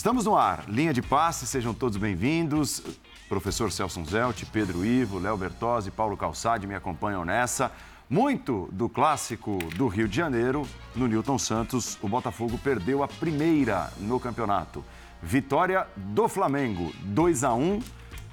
[0.00, 2.82] Estamos no ar, linha de passe, sejam todos bem-vindos.
[3.28, 7.70] Professor Celso Zelt, Pedro Ivo, Léo Bertozzi, Paulo Calçade me acompanham nessa.
[8.08, 10.66] Muito do clássico do Rio de Janeiro,
[10.96, 14.82] no Newton Santos, o Botafogo perdeu a primeira no campeonato.
[15.22, 17.80] Vitória do Flamengo, 2 a 1.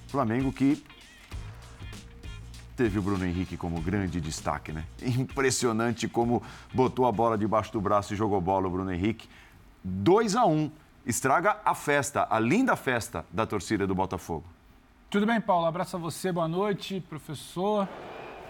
[0.08, 0.82] Flamengo que
[2.78, 4.86] teve o Bruno Henrique como grande destaque, né?
[5.02, 6.42] Impressionante como
[6.74, 9.28] botou a bola debaixo do braço e jogou bola o Bruno Henrique.
[9.84, 10.72] 2 a 1
[11.08, 14.44] estraga a festa, a linda festa da torcida do Botafogo.
[15.10, 15.66] Tudo bem, Paulo?
[15.66, 17.88] Abraço a você, boa noite, professor.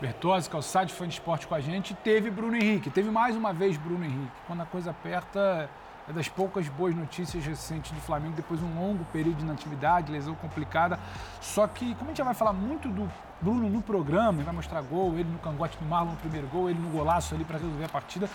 [0.01, 1.93] Bertozzi, Calçade, fã de esporte com a gente.
[1.93, 4.31] Teve Bruno Henrique, teve mais uma vez Bruno Henrique.
[4.47, 5.69] Quando a coisa aperta,
[6.09, 10.11] é das poucas boas notícias recentes do Flamengo, depois de um longo período de inatividade,
[10.11, 10.99] lesão complicada.
[11.39, 13.07] Só que, como a gente já vai falar muito do
[13.39, 16.69] Bruno no programa, ele vai mostrar gol, ele no cangote do Marlon no primeiro gol,
[16.69, 18.27] ele no golaço ali para resolver a partida,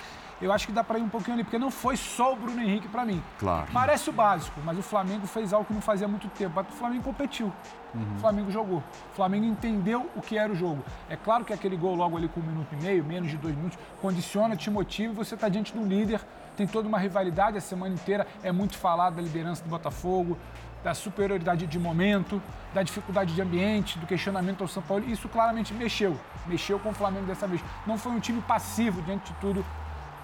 [0.42, 2.60] eu acho que dá para ir um pouquinho ali, porque não foi só o Bruno
[2.60, 3.22] Henrique para mim.
[3.38, 3.68] Claro.
[3.72, 6.60] Parece o básico, mas o Flamengo fez algo que não fazia muito tempo.
[6.60, 7.52] O Flamengo competiu.
[7.94, 8.16] Uhum.
[8.16, 8.78] O Flamengo jogou.
[8.78, 10.84] O Flamengo entendeu o que era o jogo.
[11.08, 13.54] É claro que aquele gol logo ali com um minuto e meio, menos de dois
[13.54, 16.20] minutos, condiciona, te motiva e você está diante do líder.
[16.56, 18.26] Tem toda uma rivalidade a semana inteira.
[18.42, 20.36] É muito falado da liderança do Botafogo,
[20.82, 22.42] da superioridade de momento,
[22.74, 25.04] da dificuldade de ambiente, do questionamento ao São Paulo.
[25.08, 26.18] Isso claramente mexeu.
[26.46, 27.62] Mexeu com o Flamengo dessa vez.
[27.86, 29.64] Não foi um time passivo diante de tudo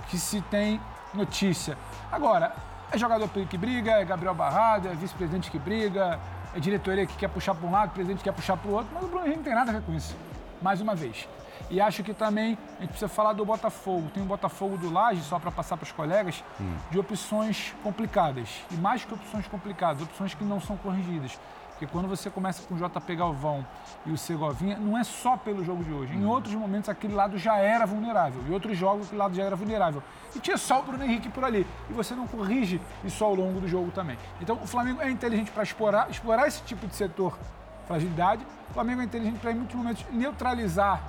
[0.08, 0.80] que se tem
[1.14, 1.76] notícia.
[2.10, 2.54] Agora,
[2.90, 6.18] é jogador que briga, é Gabriel Barrado, é vice-presidente que briga,
[6.54, 8.88] é diretoria que quer puxar para um lado, presidente que quer puxar para o outro,
[8.94, 10.16] mas o Bruno Henrique não tem nada a ver com isso.
[10.60, 11.28] Mais uma vez.
[11.70, 14.10] E acho que também a gente precisa falar do Botafogo.
[14.14, 16.74] Tem o Botafogo do Laje, só para passar para os colegas, hum.
[16.90, 18.48] de opções complicadas.
[18.70, 21.38] E mais que opções complicadas, opções que não são corrigidas.
[21.78, 23.64] Porque quando você começa com o JP Galvão
[24.04, 26.12] e o Segovinha, não é só pelo jogo de hoje.
[26.12, 26.30] Em uhum.
[26.30, 28.42] outros momentos, aquele lado já era vulnerável.
[28.48, 30.02] Em outros jogos, aquele lado já era vulnerável.
[30.34, 31.64] E tinha só o Bruno Henrique por ali.
[31.88, 34.18] E você não corrige isso ao longo do jogo também.
[34.40, 37.38] Então, o Flamengo é inteligente para explorar, explorar esse tipo de setor
[37.86, 38.44] fragilidade.
[38.70, 41.00] O Flamengo é inteligente para, em muitos momentos, neutralizar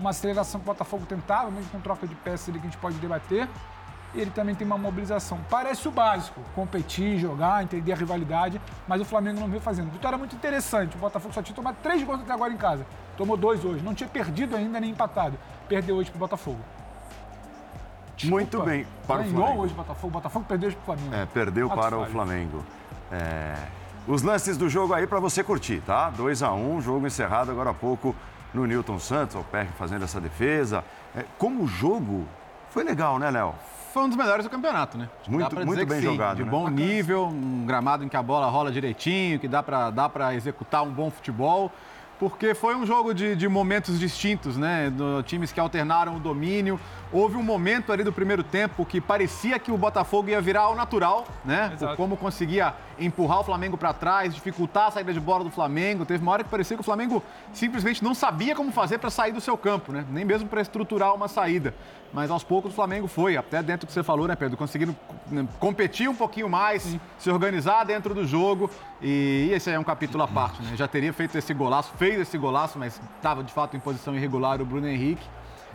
[0.00, 2.80] uma aceleração que o Botafogo tentava, mesmo com troca de peças ali que a gente
[2.80, 3.48] pode debater
[4.14, 5.38] ele também tem uma mobilização.
[5.50, 9.90] Parece o básico, competir, jogar, entender a rivalidade, mas o Flamengo não veio fazendo.
[9.90, 10.96] Vitória muito interessante.
[10.96, 12.86] O Botafogo só tinha tomado três gols até agora em casa.
[13.16, 13.82] Tomou dois hoje.
[13.82, 15.38] Não tinha perdido ainda nem empatado.
[15.68, 16.60] Perdeu hoje pro Botafogo.
[18.16, 18.86] Desculpa, muito bem.
[19.06, 19.62] Para o Flamengo.
[19.62, 20.08] hoje o Botafogo.
[20.08, 21.14] O Botafogo perdeu hoje pro Flamengo.
[21.14, 22.64] É, perdeu para o Flamengo.
[23.12, 23.54] É...
[24.06, 26.08] Os lances do jogo aí para você curtir, tá?
[26.10, 28.16] 2 a 1 um, jogo encerrado agora há pouco
[28.54, 30.82] no Newton Santos, o PR fazendo essa defesa.
[31.14, 32.26] É, como o jogo
[32.70, 33.54] foi legal, né, Léo?
[33.98, 35.08] Foi um dos melhores do campeonato, né?
[35.26, 36.36] Muito, muito bem sim, jogado.
[36.36, 36.50] De né?
[36.50, 40.84] bom nível, um gramado em que a bola rola direitinho, que dá para dá executar
[40.84, 41.72] um bom futebol
[42.18, 44.90] porque foi um jogo de, de momentos distintos, né?
[44.90, 46.78] Do, times que alternaram o domínio.
[47.12, 50.74] Houve um momento ali do primeiro tempo que parecia que o Botafogo ia virar ao
[50.74, 51.72] natural, né?
[51.96, 56.04] Como conseguia empurrar o Flamengo para trás, dificultar a saída de bola do Flamengo.
[56.04, 57.22] Teve uma hora que parecia que o Flamengo
[57.52, 60.04] simplesmente não sabia como fazer para sair do seu campo, né?
[60.10, 61.74] Nem mesmo para estruturar uma saída.
[62.12, 64.56] Mas aos poucos o Flamengo foi, até dentro do que você falou, né, Pedro?
[64.56, 64.96] Conseguindo
[65.30, 67.00] né, competir um pouquinho mais, Sim.
[67.18, 68.70] se organizar dentro do jogo.
[69.00, 70.74] E esse é um capítulo à parte, né?
[70.74, 74.60] Já teria feito esse golaço, fez esse golaço, mas estava de fato em posição irregular
[74.60, 75.26] o Bruno Henrique.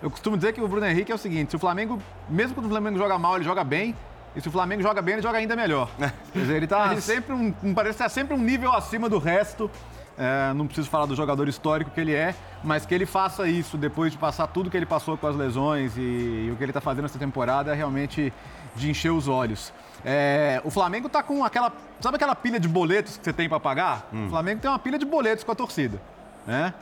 [0.02, 1.98] Eu costumo dizer que o Bruno Henrique é o seguinte: se o Flamengo,
[2.30, 3.96] mesmo quando o Flamengo joga mal, ele joga bem.
[4.36, 5.90] E se o Flamengo joga bem, ele joga ainda melhor.
[6.32, 9.70] Quer dizer, ele está sempre um, parece estar sempre um nível acima do resto.
[10.18, 13.78] É, não preciso falar do jogador histórico que ele é, mas que ele faça isso
[13.78, 16.70] depois de passar tudo que ele passou com as lesões e, e o que ele
[16.70, 18.32] está fazendo essa temporada é realmente
[18.76, 19.74] de encher os olhos.
[20.06, 21.72] É, o Flamengo está com aquela.
[22.00, 24.08] Sabe aquela pilha de boletos que você tem para pagar?
[24.14, 24.28] Hum.
[24.28, 26.00] O Flamengo tem uma pilha de boletos com a torcida.
[26.46, 26.74] Né?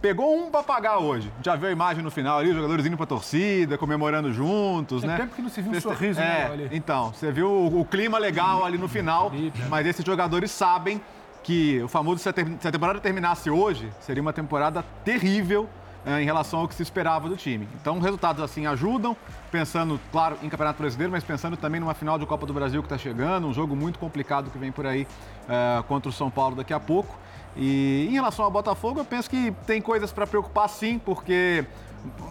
[0.00, 1.30] Pegou um para pagar hoje.
[1.42, 5.02] Já viu a imagem no final ali, os jogadores indo para a torcida, comemorando juntos,
[5.02, 5.16] Tem né?
[5.18, 6.68] tempo que não se viu um sorriso é, né, ali.
[6.72, 9.30] Então, você viu o, o clima legal ali no final,
[9.68, 11.00] mas esses jogadores sabem
[11.42, 15.68] que o famoso se a, se a temporada terminasse hoje, seria uma temporada terrível
[16.04, 17.68] é, em relação ao que se esperava do time.
[17.80, 19.14] Então, resultados assim ajudam,
[19.50, 22.86] pensando, claro, em Campeonato Brasileiro, mas pensando também numa final de Copa do Brasil que
[22.86, 25.06] está chegando, um jogo muito complicado que vem por aí
[25.48, 27.18] é, contra o São Paulo daqui a pouco.
[27.56, 31.64] E em relação ao Botafogo, eu penso que tem coisas para preocupar sim, porque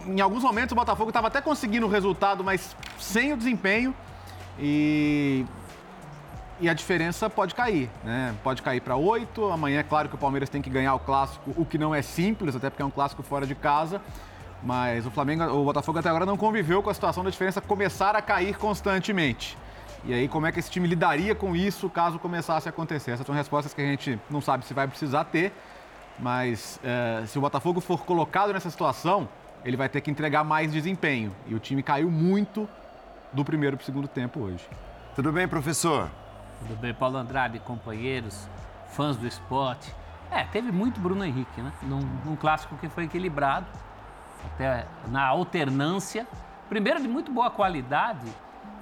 [0.07, 3.93] em alguns momentos o Botafogo estava até conseguindo o resultado, mas sem o desempenho.
[4.57, 5.45] E
[6.61, 8.35] e a diferença pode cair, né?
[8.43, 9.49] Pode cair para oito.
[9.49, 12.01] Amanhã é claro que o Palmeiras tem que ganhar o clássico, o que não é
[12.01, 14.01] simples, até porque é um clássico fora de casa.
[14.61, 18.13] Mas o Flamengo, o Botafogo até agora não conviveu com a situação da diferença começar
[18.13, 19.57] a cair constantemente.
[20.05, 23.11] E aí, como é que esse time lidaria com isso caso começasse a acontecer?
[23.11, 25.51] Essas são respostas que a gente não sabe se vai precisar ter,
[26.17, 29.27] mas é, se o Botafogo for colocado nessa situação,
[29.65, 31.35] ele vai ter que entregar mais desempenho.
[31.47, 32.67] E o time caiu muito
[33.33, 34.65] do primeiro para o segundo tempo hoje.
[35.15, 36.09] Tudo bem, professor?
[36.59, 38.47] Tudo bem, Paulo Andrade, companheiros,
[38.91, 39.93] fãs do esporte.
[40.31, 41.73] É, teve muito Bruno Henrique, né?
[41.83, 43.65] Num, num clássico que foi equilibrado,
[44.45, 46.25] até na alternância.
[46.69, 48.27] Primeiro, de muito boa qualidade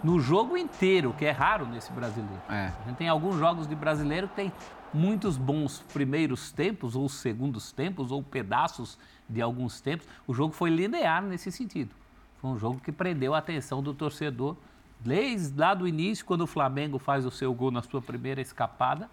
[0.03, 2.41] no jogo inteiro, que é raro nesse brasileiro.
[2.49, 2.71] É.
[2.81, 4.53] A gente tem alguns jogos de brasileiro que tem
[4.93, 8.97] muitos bons primeiros tempos, ou segundos tempos, ou pedaços
[9.27, 10.07] de alguns tempos.
[10.25, 11.93] O jogo foi linear nesse sentido.
[12.37, 14.55] Foi um jogo que prendeu a atenção do torcedor
[14.99, 19.09] desde lá do início, quando o Flamengo faz o seu gol na sua primeira escapada,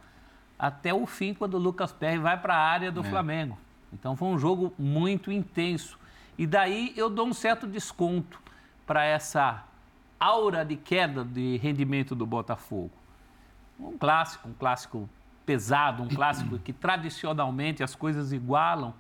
[0.59, 3.05] até o fim, quando o Lucas Perry vai para a área do é.
[3.05, 3.59] Flamengo.
[3.93, 5.99] Então foi um jogo muito intenso.
[6.37, 8.41] E daí eu dou um certo desconto
[8.87, 9.65] para essa
[10.19, 12.93] aura de queda de rendimento do Botafogo.
[13.79, 15.09] Um clássico, um clássico
[15.45, 18.95] pesado, um clássico que tradicionalmente as coisas igualam.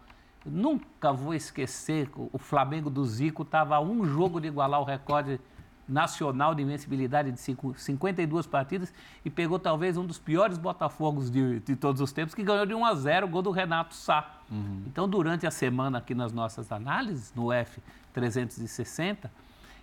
[0.44, 5.40] nunca vou esquecer, o Flamengo do Zico estava a um jogo de igualar o recorde
[5.88, 8.92] nacional de invencibilidade de 52 partidas
[9.24, 12.74] e pegou talvez um dos piores Botafogos de, de todos os tempos, que ganhou de
[12.74, 14.40] 1 a 0 o gol do Renato Sá.
[14.50, 14.82] Uhum.
[14.86, 19.30] Então, durante a semana aqui nas nossas análises, no F360,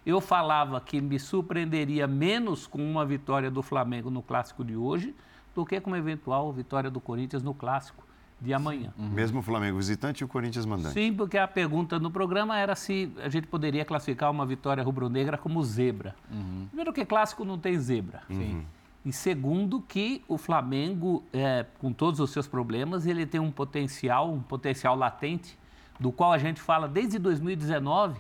[0.05, 5.15] eu falava que me surpreenderia menos com uma vitória do Flamengo no clássico de hoje
[5.55, 8.03] do que com uma eventual vitória do Corinthians no clássico
[8.39, 8.91] de amanhã.
[8.97, 9.09] Uhum.
[9.09, 10.93] Mesmo o Flamengo visitante e o Corinthians mandante.
[10.93, 15.37] Sim, porque a pergunta no programa era se a gente poderia classificar uma vitória rubro-negra
[15.37, 16.15] como zebra.
[16.31, 16.65] Uhum.
[16.67, 18.21] Primeiro que clássico não tem zebra.
[18.27, 18.63] Uhum.
[19.05, 24.31] E segundo que o Flamengo, é, com todos os seus problemas, ele tem um potencial,
[24.31, 25.57] um potencial latente,
[25.99, 28.19] do qual a gente fala desde 2019,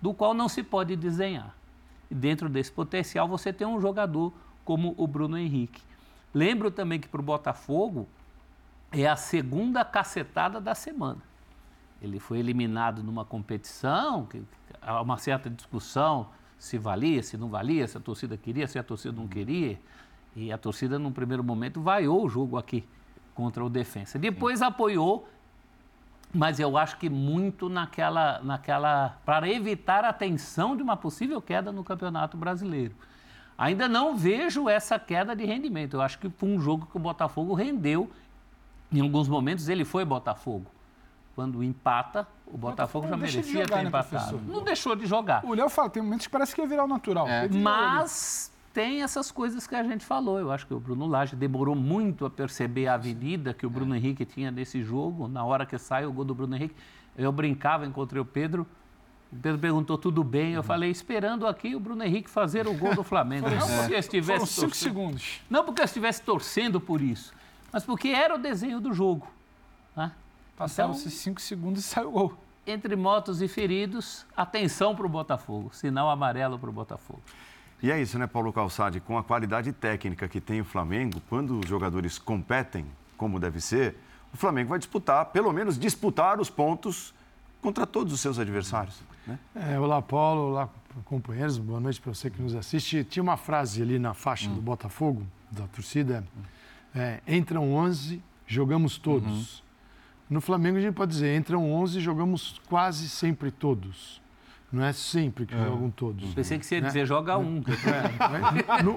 [0.00, 1.54] do qual não se pode desenhar.
[2.10, 4.32] E dentro desse potencial você tem um jogador
[4.64, 5.82] como o Bruno Henrique.
[6.34, 8.06] Lembro também que para o Botafogo,
[8.92, 11.20] é a segunda cacetada da semana.
[12.00, 14.42] Ele foi eliminado numa competição, que
[14.82, 16.28] há uma certa discussão
[16.58, 19.78] se valia, se não valia, se a torcida queria, se a torcida não queria.
[20.34, 22.84] E a torcida, num primeiro momento, vaiou o jogo aqui
[23.34, 24.18] contra o Defensa.
[24.18, 24.66] Depois Sim.
[24.66, 25.28] apoiou,
[26.34, 29.18] mas eu acho que muito naquela, naquela.
[29.24, 32.94] para evitar a tensão de uma possível queda no Campeonato Brasileiro.
[33.58, 35.94] Ainda não vejo essa queda de rendimento.
[35.94, 38.10] Eu acho que foi um jogo que o Botafogo rendeu
[38.92, 40.66] em alguns momentos ele foi Botafogo.
[41.34, 44.40] Quando empata, o Botafogo, já merecia de jogar, ter né, empatado.
[44.46, 45.44] Não deixou de jogar.
[45.44, 47.28] O Léo fala, tem momentos que parece que ia virar o natural.
[47.28, 47.46] É.
[47.48, 50.38] Mas tem essas coisas que a gente falou.
[50.38, 53.94] Eu acho que o Bruno Lage demorou muito a perceber a avenida que o Bruno
[53.94, 53.96] é.
[53.96, 55.26] Henrique tinha nesse jogo.
[55.26, 56.74] Na hora que sai o gol do Bruno Henrique,
[57.16, 58.66] eu brincava, encontrei o Pedro.
[59.32, 60.52] O Pedro perguntou tudo bem.
[60.52, 60.62] Eu uhum.
[60.62, 63.48] falei, esperando aqui o Bruno Henrique fazer o gol do Flamengo.
[63.48, 63.98] não porque é.
[63.98, 64.40] estivesse.
[64.40, 65.40] Foram cinco segundos.
[65.48, 67.32] Não porque eu estivesse torcendo por isso
[67.76, 69.28] mas porque era o desenho do jogo.
[69.94, 70.10] Né?
[70.56, 72.34] Passaram-se então, cinco segundos e saiu o gol.
[72.66, 77.20] Entre motos e feridos, atenção para o Botafogo, sinal amarelo para o Botafogo.
[77.82, 79.00] E é isso, né, Paulo Calçade?
[79.00, 82.86] Com a qualidade técnica que tem o Flamengo, quando os jogadores competem
[83.16, 83.96] como deve ser,
[84.32, 87.14] o Flamengo vai disputar, pelo menos disputar os pontos
[87.60, 89.00] contra todos os seus adversários.
[89.26, 89.38] Né?
[89.54, 90.68] É, olá, Paulo, olá,
[91.04, 93.04] companheiros, boa noite para você que nos assiste.
[93.04, 94.54] Tinha uma frase ali na faixa hum.
[94.54, 96.24] do Botafogo, da torcida.
[96.94, 99.58] É, entram 11, jogamos todos.
[99.58, 99.66] Uhum.
[100.30, 104.20] No Flamengo a gente pode dizer, entram 11, jogamos quase sempre todos.
[104.72, 105.64] Não é sempre que é.
[105.64, 106.34] jogam todos.
[106.34, 106.88] Pensei que você ia né?
[106.88, 107.62] dizer joga um.
[107.86, 108.96] É, no,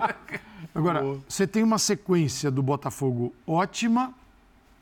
[0.73, 4.13] agora, você tem uma sequência do Botafogo ótima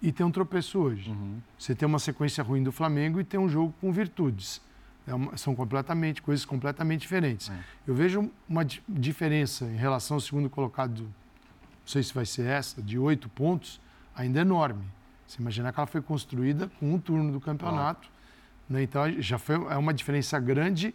[0.01, 1.09] e tem um tropeço hoje.
[1.09, 1.39] Uhum.
[1.57, 4.61] Você tem uma sequência ruim do Flamengo e tem um jogo com virtudes.
[5.05, 7.49] É uma, são completamente coisas completamente diferentes.
[7.49, 7.59] É.
[7.85, 11.07] Eu vejo uma diferença em relação ao segundo colocado
[11.87, 13.79] não sei se vai ser essa, de oito pontos,
[14.13, 14.83] ainda enorme.
[15.25, 18.09] Você imaginar que ela foi construída com um turno do campeonato.
[18.69, 18.83] Né?
[18.83, 20.93] Então, já foi, é uma diferença grande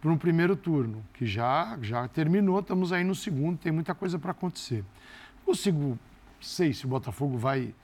[0.00, 4.18] para um primeiro turno, que já, já terminou, estamos aí no segundo, tem muita coisa
[4.18, 4.84] para acontecer.
[5.44, 5.98] Consigo,
[6.40, 7.74] sei se o Botafogo vai.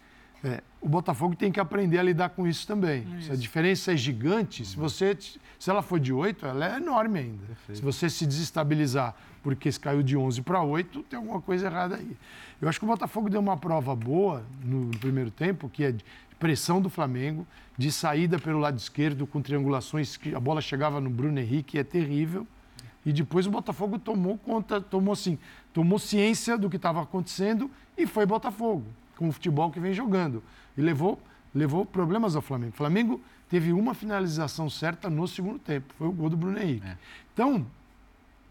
[0.44, 3.02] É, o Botafogo tem que aprender a lidar com isso também.
[3.16, 3.26] Isso.
[3.26, 5.16] Se a diferença é gigante, se você
[5.58, 7.46] se ela for de 8, ela é enorme ainda.
[7.46, 7.78] Perfeito.
[7.78, 11.96] Se você se desestabilizar porque se caiu de 11 para 8, tem alguma coisa errada
[11.96, 12.16] aí.
[12.60, 15.94] Eu acho que o Botafogo deu uma prova boa no primeiro tempo, que é
[16.44, 21.08] pressão do Flamengo, de saída pelo lado esquerdo, com triangulações que a bola chegava no
[21.08, 22.46] Bruno Henrique, é terrível.
[23.02, 25.38] E depois o Botafogo tomou conta, tomou assim,
[25.72, 28.84] tomou ciência do que estava acontecendo e foi Botafogo,
[29.16, 30.42] com o futebol que vem jogando.
[30.76, 31.18] E levou,
[31.54, 32.74] levou problemas ao Flamengo.
[32.74, 36.86] O Flamengo teve uma finalização certa no segundo tempo, foi o gol do Bruno Henrique.
[36.86, 36.98] É.
[37.32, 37.66] Então,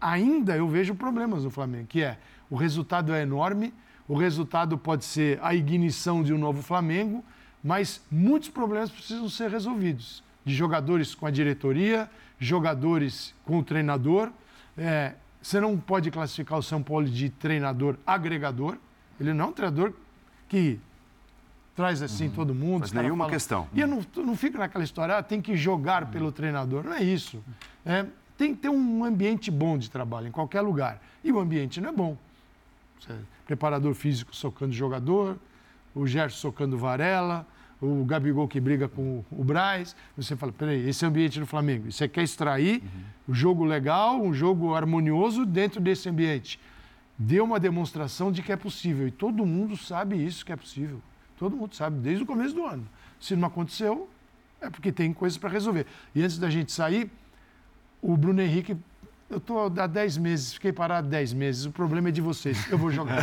[0.00, 2.18] ainda eu vejo problemas no Flamengo, que é
[2.50, 3.72] o resultado é enorme,
[4.08, 7.24] o resultado pode ser a ignição de um novo Flamengo,
[7.64, 10.22] mas muitos problemas precisam ser resolvidos.
[10.44, 14.30] De jogadores com a diretoria, jogadores com o treinador.
[14.76, 18.76] É, você não pode classificar o São Paulo de treinador agregador,
[19.18, 19.92] Ele não é um treinador
[20.48, 20.78] que
[21.74, 22.80] traz assim todo mundo.
[22.82, 23.68] Caras nenhuma falam- questão.
[23.72, 26.84] E eu não, não fico naquela história, ah, tem que jogar pelo treinador.
[26.84, 27.42] Não é isso.
[27.86, 28.04] É,
[28.36, 31.00] tem que ter um ambiente bom de trabalho em qualquer lugar.
[31.22, 32.16] E o ambiente não é bom.
[33.00, 33.14] Você-
[33.46, 35.38] Preparador físico socando jogador,
[35.94, 37.46] o Gerson socando Varela,
[37.84, 39.94] o Gabigol que briga com o Braz.
[40.16, 41.88] Você fala, peraí, esse é o ambiente do Flamengo.
[41.88, 42.82] E Você quer extrair
[43.28, 46.58] um jogo legal, um jogo harmonioso dentro desse ambiente.
[47.18, 49.06] Deu uma demonstração de que é possível.
[49.06, 51.00] E todo mundo sabe isso que é possível.
[51.38, 52.86] Todo mundo sabe, desde o começo do ano.
[53.20, 54.08] Se não aconteceu,
[54.60, 55.86] é porque tem coisas para resolver.
[56.14, 57.10] E antes da gente sair,
[58.00, 58.76] o Bruno Henrique,
[59.28, 61.64] eu estou há 10 meses, fiquei parado 10 meses.
[61.66, 62.70] O problema é de vocês.
[62.70, 63.22] Eu vou jogar.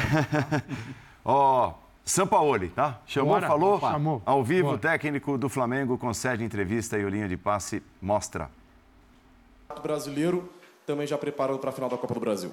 [1.24, 1.74] Ó,
[2.12, 3.00] Sampaoli, tá?
[3.06, 3.48] Chamou, Bora.
[3.48, 3.76] falou?
[3.76, 3.92] Opa.
[3.92, 4.22] Chamou.
[4.26, 4.76] Ao vivo, Bora.
[4.76, 8.50] o técnico do Flamengo concede entrevista e o linha de passe mostra.
[9.74, 10.50] O brasileiro
[10.86, 12.52] também já preparado para a final da Copa do Brasil.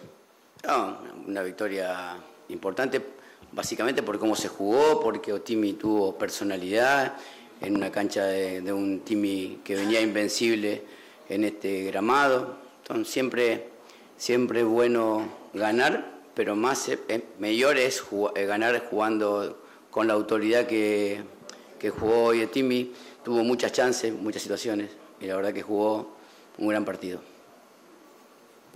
[0.64, 0.96] No,
[1.26, 2.16] una victoria
[2.48, 3.02] importante,
[3.52, 7.14] básicamente por cómo se jugó, porque Otimi tuvo personalidad
[7.60, 10.84] en una cancha de, de un Timi que venía invencible
[11.28, 12.56] en este gramado.
[12.82, 13.68] Entonces siempre,
[14.16, 18.00] siempre es bueno ganar, pero más eh, eh, mejor es
[18.36, 21.20] eh, ganar jugando con la autoridad que,
[21.80, 22.92] que jugó hoy Otimi.
[23.24, 24.88] Tuvo muchas chances, muchas situaciones
[25.20, 26.14] y la verdad que jugó
[26.58, 27.18] un gran partido.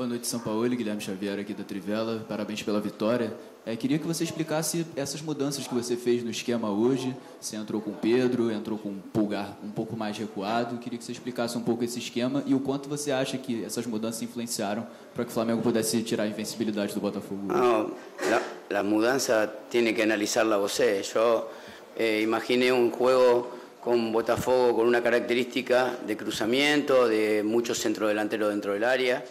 [0.03, 0.69] Boa noite, São Paulo.
[0.69, 2.27] Guilherme Xavier aqui da Trivela.
[2.29, 3.33] Parabéns pela vitória.
[3.65, 7.15] É, queria que você explicasse essas mudanças que você fez no esquema hoje.
[7.41, 10.79] Você entrou com Pedro, entrou com o Pulgar um pouco mais recuado.
[10.79, 13.87] Queria que você explicasse um pouco esse esquema e o quanto você acha que essas
[13.87, 14.83] mudanças influenciaron
[15.15, 17.41] para que o Flamengo pudesse tirar a invencibilidade do Botafogo.
[17.49, 17.61] hoje.
[17.61, 17.95] No,
[18.29, 20.83] la, la mudanza tiene que analizarla vos.
[21.15, 21.49] Yo
[21.97, 28.73] eh, imaginé un juego con Botafogo con una característica de cruzamiento, de muchos centrodelanteros dentro
[28.73, 29.23] del área.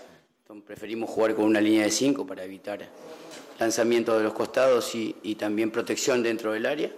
[0.60, 2.86] Preferimos jugar con una línea de cinco para evitar
[3.58, 6.92] lanzamiento de los costados y, y también protección dentro del área.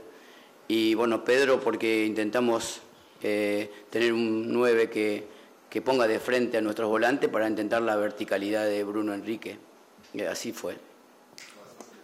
[0.68, 2.82] Y bueno, Pedro porque intentamos
[3.22, 5.28] eh, tener un 9 que,
[5.70, 9.58] que ponga de frente a nuestros volantes para intentar la verticalidad de Bruno Enrique.
[10.14, 10.78] Y así fue.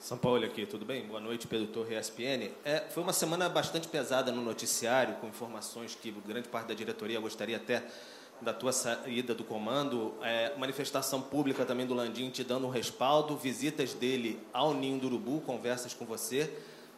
[0.01, 1.05] São Paulo aqui, tudo bem?
[1.05, 2.49] Boa noite, Pedro Torre, ESPN.
[2.63, 7.19] É, foi uma semana bastante pesada no noticiário, com informações que grande parte da diretoria
[7.19, 7.83] gostaria até
[8.41, 10.13] da tua saída do comando.
[10.21, 15.07] É, manifestação pública também do Landim te dando um respaldo, visitas dele ao Ninho do
[15.07, 16.49] Urubu, conversas com você.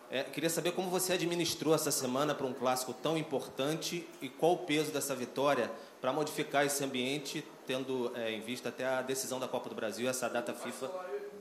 [0.10, 4.54] É, queria saber como você administrou essa semana para um clássico tão importante e qual
[4.54, 5.72] o peso dessa vitória
[6.02, 10.10] para modificar esse ambiente, tendo é, em vista até a decisão da Copa do Brasil,
[10.10, 10.92] essa data FIFA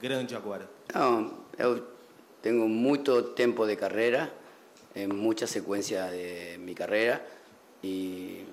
[0.00, 0.68] grande agora.
[0.94, 1.82] No, yo
[2.40, 4.30] tengo mucho tiempo de carrera,
[4.94, 7.22] en muchas secuencias de mi carrera
[7.82, 8.44] y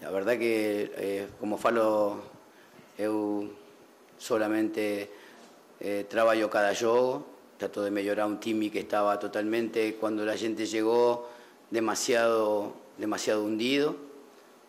[0.00, 2.22] la verdad que eh, como falo
[2.98, 3.50] eu
[4.18, 5.10] solamente
[5.80, 7.24] eh, trabajo cada jogo,
[7.56, 11.28] trato de mejorar un time que estaba totalmente cuando la gente llegó
[11.70, 13.96] demasiado demasiado hundido.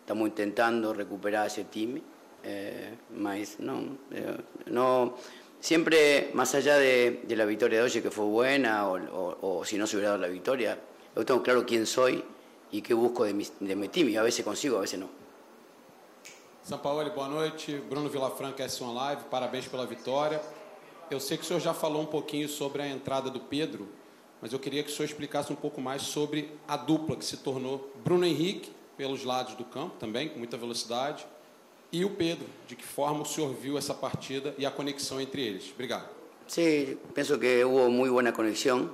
[0.00, 2.00] Estamos intentando recuperar ese time,
[2.42, 5.14] eh, no, eh, no
[5.60, 9.96] siempre más allá de, la victoria de hoy que fue buena o, si no se
[9.96, 10.78] hubiera dado la victoria,
[11.14, 12.24] yo tengo claro quién soy
[12.72, 15.19] y qué busco de mi, de mi team a veces consigo, a veces no.
[16.62, 17.82] São Paulo, boa noite.
[17.88, 20.40] Bruno Vilafranca, S1 Live, parabéns pela vitória.
[21.10, 23.88] Eu sei que o senhor já falou um pouquinho sobre a entrada do Pedro,
[24.42, 27.38] mas eu queria que o senhor explicasse um pouco mais sobre a dupla que se
[27.38, 31.26] tornou Bruno Henrique, pelos lados do campo também, com muita velocidade,
[31.90, 32.46] e o Pedro.
[32.68, 35.70] De que forma o senhor viu essa partida e a conexão entre eles?
[35.72, 36.08] Obrigado.
[36.46, 38.92] Sí, pienso que hubo muy buena conexión.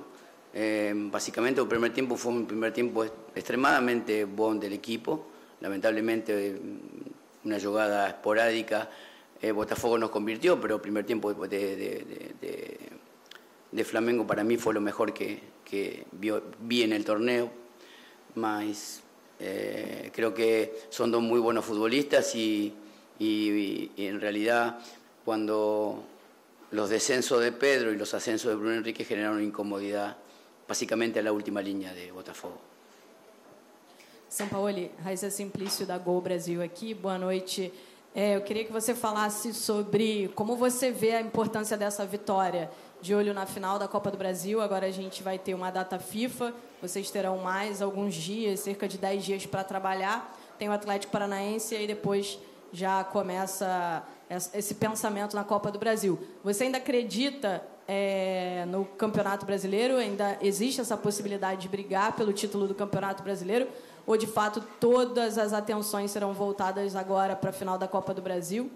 [0.53, 3.03] Eh, básicamente el primer tiempo fue un primer tiempo
[3.35, 5.27] extremadamente bueno del equipo.
[5.59, 6.59] Lamentablemente
[7.47, 8.89] una jugada esporádica.
[9.41, 12.91] eh, Botafogo nos convirtió, pero el primer tiempo de,
[13.83, 15.41] Flamengo para mí fue lo mejor que,
[16.59, 17.51] vi en el torneo.
[18.35, 19.01] Más,
[19.39, 22.73] eh, creo que son dos muy buenos futbolistas y,
[23.19, 24.79] y- y en realidad
[25.25, 26.03] cuando
[26.71, 30.17] los descensos de Pedro y los ascensos de Bruno Enrique generaron incomodidad
[30.67, 32.59] básicamente a la última línea de Botafogo.
[34.37, 34.69] São Paulo,
[35.03, 37.73] Raíssa Simplício da Gol Brasil aqui, boa noite.
[38.13, 42.69] É, eu queria que você falasse sobre como você vê a importância dessa vitória
[43.01, 44.61] de olho na final da Copa do Brasil.
[44.61, 48.99] Agora a gente vai ter uma data FIFA, vocês terão mais alguns dias, cerca de
[48.99, 50.31] 10 dias para trabalhar.
[50.59, 52.37] Tem o Atlético Paranaense e aí depois
[52.71, 54.03] já começa
[54.53, 56.19] esse pensamento na Copa do Brasil.
[56.43, 59.97] Você ainda acredita é, no Campeonato Brasileiro?
[59.97, 63.67] Ainda existe essa possibilidade de brigar pelo título do Campeonato Brasileiro?
[64.07, 68.21] Ou, de fato, todas as atenções serão voltadas agora para a final da Copa do
[68.21, 68.71] Brasil?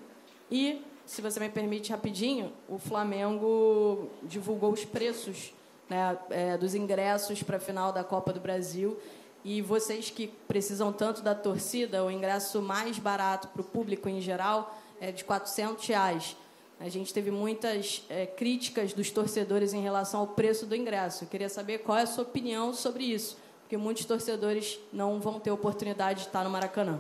[0.52, 5.54] E, se você me permite rapidinho, o Flamengo divulgou os preços
[5.90, 9.00] né, é, dos ingressos para a final da Copa do Brasil.
[9.44, 14.20] E vocês que precisam tanto da torcida, o ingresso mais barato para o público em
[14.20, 16.36] geral é de 400 reais.
[16.78, 21.24] A gente teve muitas é, críticas dos torcedores em relação ao preço do ingresso.
[21.24, 23.38] Eu queria saber qual é a sua opinião sobre isso,
[23.72, 27.00] porque muitos torcedores não vão ter oportunidade de estar no Maracanã.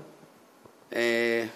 [0.89, 1.49] Eh,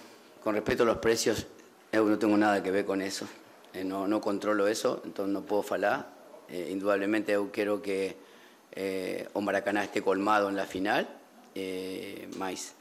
[0.43, 1.47] con respecto a los precios,
[1.93, 3.25] yo no tengo nada que ver con eso.
[3.73, 6.11] Eh, no, no controlo eso, entonces no puedo falar.
[6.49, 8.17] Eh, indudablemente yo quiero que
[8.73, 11.07] eh, o Maracaná esté colmado en la final,
[11.55, 12.73] eh, mas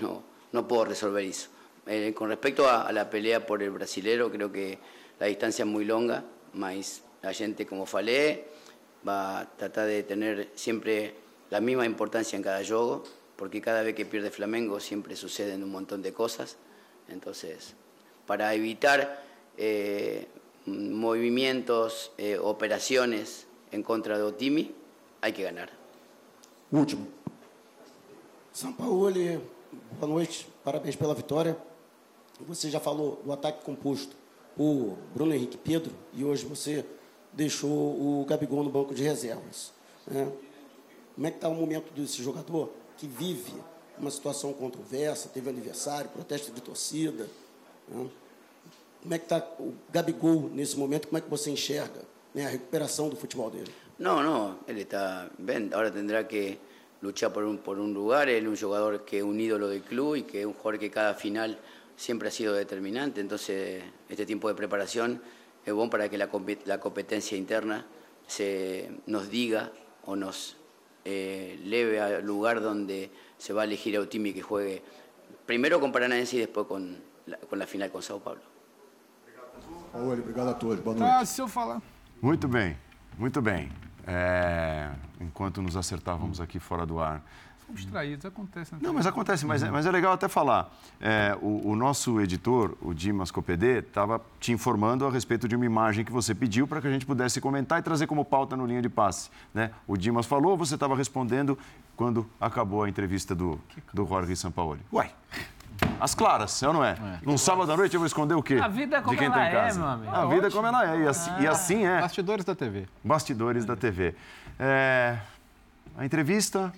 [0.00, 1.50] no, no puedo resolver eso.
[1.86, 4.76] Eh, con respecto a, a, la pelea por el brasilero, creo que
[5.20, 8.48] la distancia es muy longa, mas la gente, como falé,
[9.06, 13.04] va a tratar de tener siempre la misma importancia en cada juego,
[13.36, 16.56] porque cada vez que pierde Flamengo siempre suceden un montón de cosas.
[17.08, 17.74] Entonces,
[18.26, 19.22] para evitar
[19.56, 20.28] eh,
[20.66, 24.74] movimientos, eh, operaciones en contra de Otimi,
[25.20, 25.70] hay que ganar.
[26.70, 27.06] Último.
[28.52, 29.12] São Paulo,
[29.98, 31.56] boa noite, parabéns pela vitória.
[32.40, 34.16] Você já falou do ataque composto
[34.56, 36.84] por Bruno Henrique Pedro e hoje você
[37.32, 39.72] deixou o Gabigol no banco de reservas.
[40.06, 40.30] Né?
[41.20, 43.52] Como é que está o momento desse jogador que vive
[43.98, 47.28] uma situação controversa, teve aniversário, protesto de torcida?
[47.86, 48.08] Né?
[49.02, 51.08] Como é que está o Gabigol nesse momento?
[51.08, 52.00] Como é que você enxerga
[52.34, 53.70] né, a recuperação do futebol dele?
[53.98, 55.68] No, no, él está bien.
[55.74, 56.58] Ahora tendrá que
[57.02, 58.30] luchar por un, por lugar.
[58.30, 60.80] Él es un jugador que es un ídolo del club y que es un jugador
[60.80, 61.58] que cada final
[61.96, 63.20] siempre ha sido determinante.
[63.20, 65.20] Entonces, este tiempo de preparación
[65.66, 67.84] es bueno para que la competencia interna
[68.26, 69.70] se, nos diga
[70.06, 70.56] o nos
[71.04, 74.82] eh, leve al lugar donde se va a elegir a Utimi que juegue
[75.46, 78.40] primero con Paranaense y después con la, con la final con Sao Paulo.
[79.92, 80.82] Oi, obrigado a todos.
[80.82, 81.12] Boa noite.
[81.12, 81.82] Ah, se eu falar.
[82.22, 82.76] Muito bem,
[83.18, 83.70] muito bem.
[84.06, 84.88] É,
[85.20, 87.22] enquanto nos acertávamos aqui fora do ar.
[87.70, 88.74] Fomos traídos, acontece.
[88.80, 90.74] Não, mas acontece, mas, é, mas é legal até falar.
[91.00, 95.64] É, o, o, nosso editor, o Dimas Copedê, estava te informando a respeito de uma
[95.64, 98.66] imagem que você pediu para que a gente pudesse comentar e trazer como pauta no
[98.66, 99.30] linha de passe.
[99.54, 99.70] Né?
[99.86, 101.56] O Dimas falou, você estava respondendo
[101.94, 103.60] quando acabou a entrevista do,
[103.94, 104.80] do Jorge Sampaoli.
[104.92, 105.12] Uai,
[106.00, 106.90] as claras, é ou não é?
[106.90, 107.18] é.
[107.22, 108.54] Num sábado à noite eu vou esconder o quê?
[108.54, 109.78] A vida é como de quem ela tá em casa.
[109.78, 110.16] é, meu amigo.
[110.16, 111.00] A vida é como ela é.
[111.02, 111.40] E assim, ah.
[111.40, 112.00] e assim é.
[112.00, 112.88] Bastidores da TV.
[113.04, 113.66] Bastidores é.
[113.68, 114.14] da TV.
[114.58, 115.18] É...
[115.96, 116.72] A entrevista.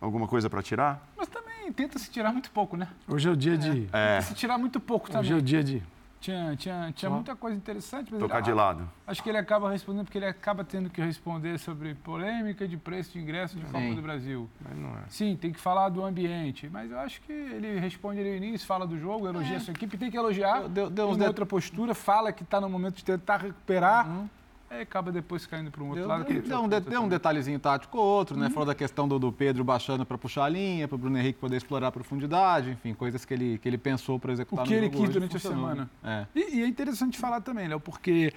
[0.00, 1.06] Alguma coisa para tirar?
[1.16, 2.88] Mas também tenta se tirar muito pouco, né?
[3.08, 3.88] Hoje é o dia de.
[3.92, 4.20] É.
[4.20, 5.22] Se tirar muito pouco também.
[5.22, 5.82] Hoje é o dia de.
[6.24, 8.10] Tinha, tinha, tinha muita coisa interessante.
[8.10, 8.90] Mas Tocar ele, de lado.
[9.06, 13.12] Acho que ele acaba respondendo, porque ele acaba tendo que responder sobre polêmica de preço
[13.12, 14.48] de ingresso de Copa do Brasil.
[14.58, 15.02] Mas não é.
[15.10, 16.66] Sim, tem que falar do ambiente.
[16.72, 19.56] Mas eu acho que ele responde ali no início, fala do jogo, elogia é.
[19.56, 20.66] a sua equipe, tem que elogiar.
[20.66, 24.08] Deu, deu uma outra postura, fala que está no momento de tentar recuperar.
[24.08, 24.28] Uhum.
[24.70, 26.24] Aí acaba depois caindo para um outro deu, lado.
[26.24, 28.46] Deu, deu, um, de, deu um detalhezinho tático ou outro, né?
[28.46, 28.52] Uhum.
[28.52, 31.38] Falou da questão do, do Pedro baixando para puxar a linha, para o Bruno Henrique
[31.38, 34.74] poder explorar a profundidade, enfim, coisas que ele, que ele pensou para executar O que
[34.74, 35.90] ele quis durante a semana.
[36.02, 36.26] É.
[36.34, 38.32] E, e, é interessante falar também, Léo, porque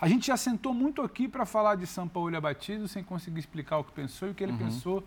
[0.00, 3.78] a gente já sentou muito aqui para falar de São Paulo abatido, sem conseguir explicar
[3.78, 4.58] o que pensou e o que ele uhum.
[4.58, 5.04] pensou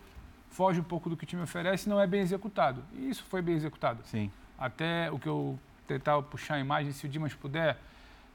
[0.52, 2.84] foge um pouco do que o time oferece não é bem executado.
[2.94, 4.02] E isso foi bem executado.
[4.06, 4.30] Sim.
[4.60, 5.58] Até o que eu
[5.88, 7.78] tentava puxar a imagem, se o Dimas puder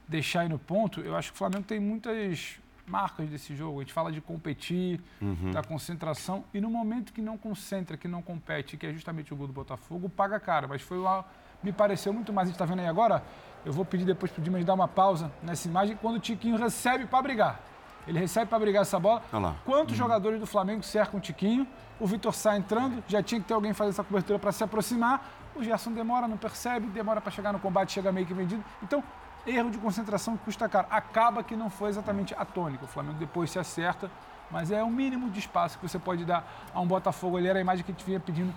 [0.09, 3.81] deixar aí no ponto, eu acho que o Flamengo tem muitas marcas desse jogo.
[3.81, 5.51] A gente fala de competir, uhum.
[5.51, 6.45] da concentração.
[6.55, 9.53] E no momento que não concentra, que não compete, que é justamente o gol do
[9.53, 10.67] Botafogo, paga cara.
[10.69, 11.25] Mas foi uma,
[11.63, 12.47] me pareceu muito mais.
[12.47, 13.23] A gente está vendo aí agora.
[13.65, 16.57] Eu vou pedir depois para o Dimas dar uma pausa nessa imagem quando o Tiquinho
[16.57, 17.61] recebe para brigar.
[18.07, 19.25] Ele recebe para brigar essa bola.
[19.65, 19.99] Quantos uhum.
[19.99, 21.67] jogadores do Flamengo cercam o Tiquinho?
[21.99, 25.29] O Vitor sai entrando, já tinha que ter alguém fazer essa cobertura para se aproximar.
[25.57, 28.63] O Gerson demora, não percebe, demora para chegar no combate, chega meio que vendido.
[28.83, 29.03] Então,
[29.47, 30.87] erro de concentração que custa caro.
[30.91, 32.85] Acaba que não foi exatamente a tônica.
[32.85, 34.11] O Flamengo depois se acerta,
[34.51, 37.49] mas é o mínimo de espaço que você pode dar a um Botafogo ali.
[37.49, 38.53] Era a imagem que a gente vinha pedindo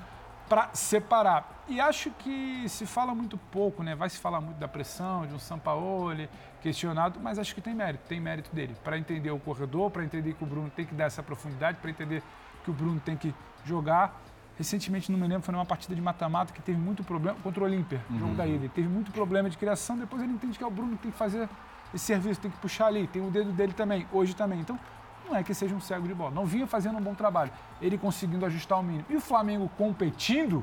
[0.50, 1.64] para separar.
[1.68, 3.96] E acho que se fala muito pouco, né?
[3.96, 6.28] Vai se falar muito da pressão de um Sampaoli
[6.60, 10.34] questionado, mas acho que tem mérito, tem mérito dele para entender o corredor, para entender
[10.34, 12.24] que o Bruno tem que dar essa profundidade, para entender
[12.64, 14.20] que o Bruno tem que jogar
[14.60, 17.66] Recentemente, não me lembro, foi numa partida de mata-mata que teve muito problema contra o
[17.66, 18.20] Olímpia, uhum.
[18.20, 18.68] jogo da ida.
[18.68, 21.18] Teve muito problema de criação, depois ele entende que é o Bruno que tem que
[21.18, 21.48] fazer
[21.94, 24.60] esse serviço, tem que puxar ali, tem o dedo dele também, hoje também.
[24.60, 24.78] Então,
[25.26, 26.32] não é que seja um cego de bola.
[26.32, 29.06] Não vinha fazendo um bom trabalho, ele conseguindo ajustar o mínimo.
[29.10, 30.62] E o Flamengo competindo,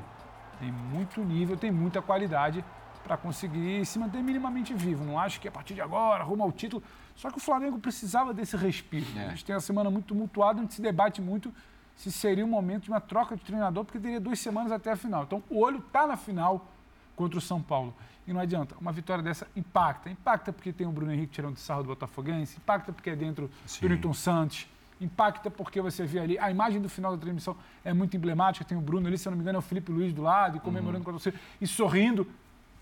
[0.61, 2.63] tem muito nível, tem muita qualidade
[3.03, 5.07] para conseguir se manter minimamente vivo.
[5.07, 6.83] Não acho que a partir de agora, rumo ao título.
[7.15, 9.07] Só que o Flamengo precisava desse respiro.
[9.17, 9.25] É.
[9.25, 11.51] A gente tem uma semana muito tumultuada, a gente se debate muito
[11.97, 14.97] se seria o momento de uma troca de treinador, porque teria duas semanas até a
[14.97, 15.25] final.
[15.25, 16.71] Então, o olho está na final
[17.17, 17.95] contra o São Paulo.
[18.27, 20.11] E não adianta, uma vitória dessa impacta.
[20.11, 23.51] Impacta porque tem o Bruno Henrique tirando de sarro do Botafoguense, impacta porque é dentro
[23.65, 23.81] Sim.
[23.81, 24.69] do Newton Santos,
[25.01, 28.77] impacta porque você vê ali, a imagem do final da transmissão é muito emblemática, tem
[28.77, 30.61] o Bruno ali, se eu não me engano, é o Felipe Luiz do lado, e
[30.61, 32.27] comemorando com a torcida, e sorrindo.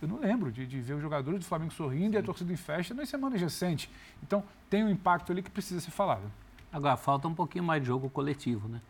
[0.01, 2.57] Eu não lembro de, de ver os jogadores do Flamengo sorrindo e a torcida em
[2.57, 3.89] festa nas semanas recentes.
[4.23, 6.23] Então, tem um impacto ali que precisa ser falado.
[6.73, 8.81] Agora, falta um pouquinho mais de jogo coletivo, né?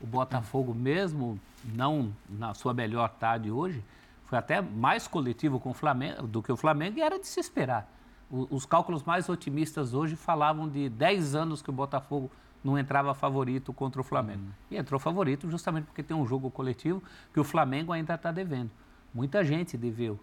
[0.00, 1.38] O Botafogo, mesmo
[1.74, 3.82] não na sua melhor tarde hoje,
[4.26, 7.38] foi até mais coletivo com o Flamengo do que o Flamengo e era de se
[7.40, 7.90] esperar.
[8.30, 12.30] O- os cálculos mais otimistas hoje falavam de 10 anos que o Botafogo
[12.62, 14.44] não entrava favorito contra o Flamengo.
[14.70, 17.02] E entrou favorito justamente porque tem um jogo coletivo
[17.34, 18.70] que o Flamengo ainda está devendo.
[19.12, 20.18] Muita gente deveu.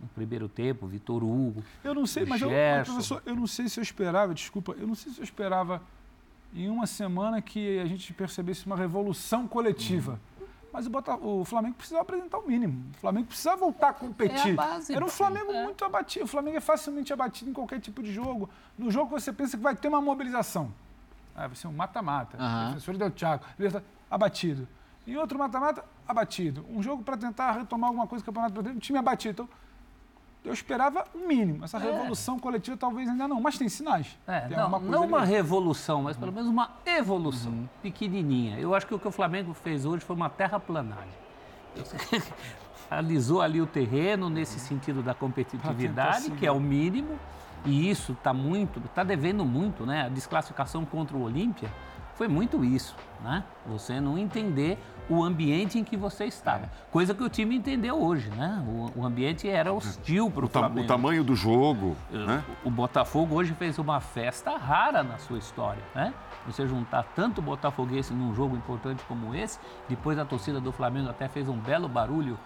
[0.00, 1.62] No primeiro tempo, Vitor Hugo.
[1.84, 2.92] Eu não sei, mas eu, mas, Gerson.
[2.94, 5.80] professor, eu não sei se eu esperava, desculpa, eu não sei se eu esperava
[6.54, 10.20] em uma semana que a gente percebesse uma revolução coletiva.
[10.72, 12.90] Mas o, Bota- o Flamengo precisava apresentar o mínimo.
[12.94, 14.48] O Flamengo precisava voltar a competir.
[14.48, 15.08] É a base, Era um.
[15.08, 16.24] Flamengo muito abatido.
[16.24, 18.48] O Flamengo é facilmente abatido em qualquer tipo de jogo.
[18.78, 20.72] No jogo você pensa que vai ter uma mobilização.
[21.36, 22.38] Ah, vai ser um mata-mata.
[22.38, 22.68] Aham.
[22.68, 23.44] Defensor del Thiago.
[24.10, 24.66] Abatido.
[25.06, 26.64] Em outro mata-mata, abatido.
[26.70, 29.32] Um jogo para tentar retomar alguma coisa do Campeonato Brasileiro, um time abatido.
[29.32, 29.48] Então,
[30.44, 31.64] eu esperava o mínimo.
[31.64, 34.18] Essa revolução coletiva talvez ainda não, mas tem sinais.
[34.26, 38.58] É, Tem não, não uma revolução, mas pelo menos uma evolução pequenininha.
[38.58, 41.22] Eu acho que o que o Flamengo fez hoje foi uma terraplanagem.
[42.90, 47.18] Alisou ali o terreno nesse sentido da competitividade, que é o mínimo,
[47.64, 50.06] e isso está muito, está devendo muito, né?
[50.06, 51.70] A desclassificação contra o Olímpia
[52.22, 53.42] foi muito isso, né?
[53.66, 54.78] Você não entender
[55.10, 56.70] o ambiente em que você estava.
[56.92, 58.64] Coisa que o time entendeu hoje, né?
[58.96, 60.86] O, o ambiente era hostil para o O, ta- o Flamengo.
[60.86, 62.44] tamanho do jogo, né?
[62.64, 66.14] O Botafogo hoje fez uma festa rara na sua história, né?
[66.46, 69.58] Você juntar tanto botafoguense num jogo importante como esse,
[69.88, 72.38] depois a torcida do Flamengo até fez um belo barulho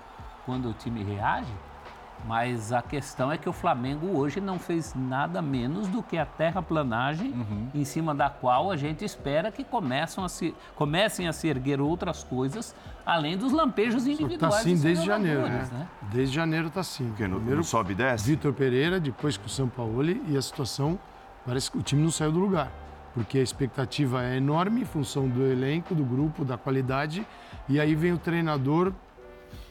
[0.47, 1.53] quando o time reage,
[2.25, 6.27] mas a questão é que o Flamengo hoje não fez nada menos do que a
[6.27, 7.35] terraplanagem
[7.75, 11.81] em cima da qual a gente espera que começam a se, comecem a se erguer
[11.81, 12.75] outras coisas,
[13.05, 15.69] além dos lampejos Está individuais assim dos desde janeiro, né?
[15.71, 15.89] né?
[16.11, 17.07] Desde janeiro está assim.
[17.09, 18.31] Porque no, Primeiro sobe e desce.
[18.31, 20.99] Vitor Pereira, depois com o São Paulo e a situação
[21.45, 22.73] parece que o time não saiu do lugar.
[23.15, 27.27] Porque a expectativa é enorme em função do elenco, do grupo, da qualidade.
[27.69, 28.93] E aí vem o treinador,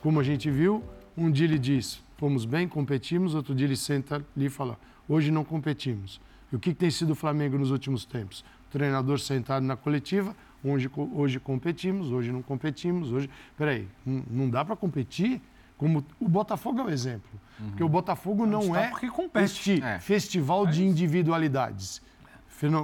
[0.02, 0.84] como a gente viu,
[1.16, 5.32] um dia ele diz, fomos bem, competimos, outro dia ele senta ali e fala, hoje
[5.32, 6.20] não competimos.
[6.52, 8.42] E o que, que tem sido o Flamengo nos últimos tempos?
[8.70, 13.30] O treinador sentado na coletiva, hoje, hoje competimos, hoje não competimos, hoje...
[13.58, 15.42] Peraí, não, não dá para competir?
[15.78, 17.30] Como o Botafogo é um exemplo.
[17.70, 19.46] Porque o Botafogo não é porque compete.
[19.46, 20.00] este É.
[20.00, 22.02] festival de individualidades,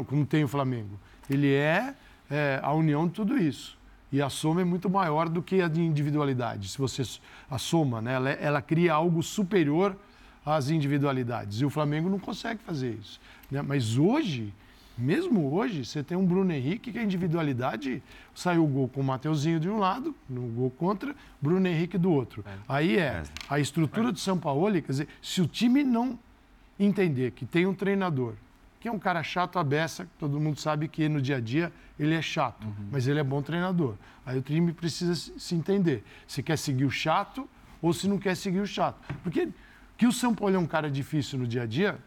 [0.07, 0.99] como tem o Flamengo.
[1.29, 1.93] Ele é,
[2.29, 3.77] é, a união de tudo isso.
[4.11, 6.67] E a soma é muito maior do que a de individualidade.
[6.67, 7.03] Se você
[7.49, 9.95] a soma, né, ela, ela cria algo superior
[10.45, 11.61] às individualidades.
[11.61, 13.21] E o Flamengo não consegue fazer isso.
[13.49, 13.61] né?
[13.61, 14.53] Mas hoje,
[14.97, 18.03] mesmo hoje, você tem um Bruno Henrique que a individualidade
[18.35, 22.11] saiu o gol com o Mateuzinho de um lado, no gol contra, Bruno Henrique do
[22.11, 22.43] outro.
[22.67, 26.19] Aí é a estrutura do São Paulo, quer dizer, se o time não
[26.79, 28.33] entender que tem um treinador,
[28.81, 31.39] que é um cara chato a beça, que todo mundo sabe que no dia a
[31.39, 33.93] dia ele é chato, mas ele é bom treinador.
[34.25, 37.47] Aí o time precisa se entender se quer seguir o chato
[37.79, 38.97] ou se não quer seguir o chato.
[39.21, 39.49] Porque
[39.95, 41.99] que o São Paulo é um cara difícil no dia a dia,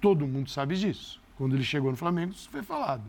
[0.00, 1.20] todo mundo sabe disso.
[1.36, 3.02] Quando ele chegou no Flamengo, isso foi falado.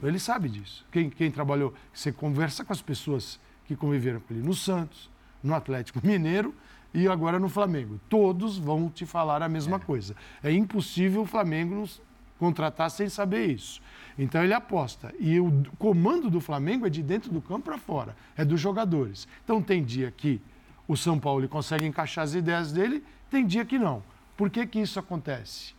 [0.00, 0.86] Ele sabe disso.
[0.92, 5.10] Quem, quem trabalhou, você conversa com as pessoas que conviveram com ele no Santos,
[5.42, 6.54] no Atlético Mineiro
[6.94, 8.00] e agora no Flamengo.
[8.08, 10.14] Todos vão te falar a mesma coisa.
[10.40, 12.00] É impossível o Flamengo nos
[12.38, 13.80] contratar sem saber isso.
[14.18, 15.12] Então ele aposta.
[15.18, 19.28] E o comando do Flamengo é de dentro do campo para fora, é dos jogadores.
[19.44, 20.40] Então tem dia que
[20.86, 24.02] o São Paulo consegue encaixar as ideias dele, tem dia que não.
[24.36, 25.74] Por que, que isso acontece?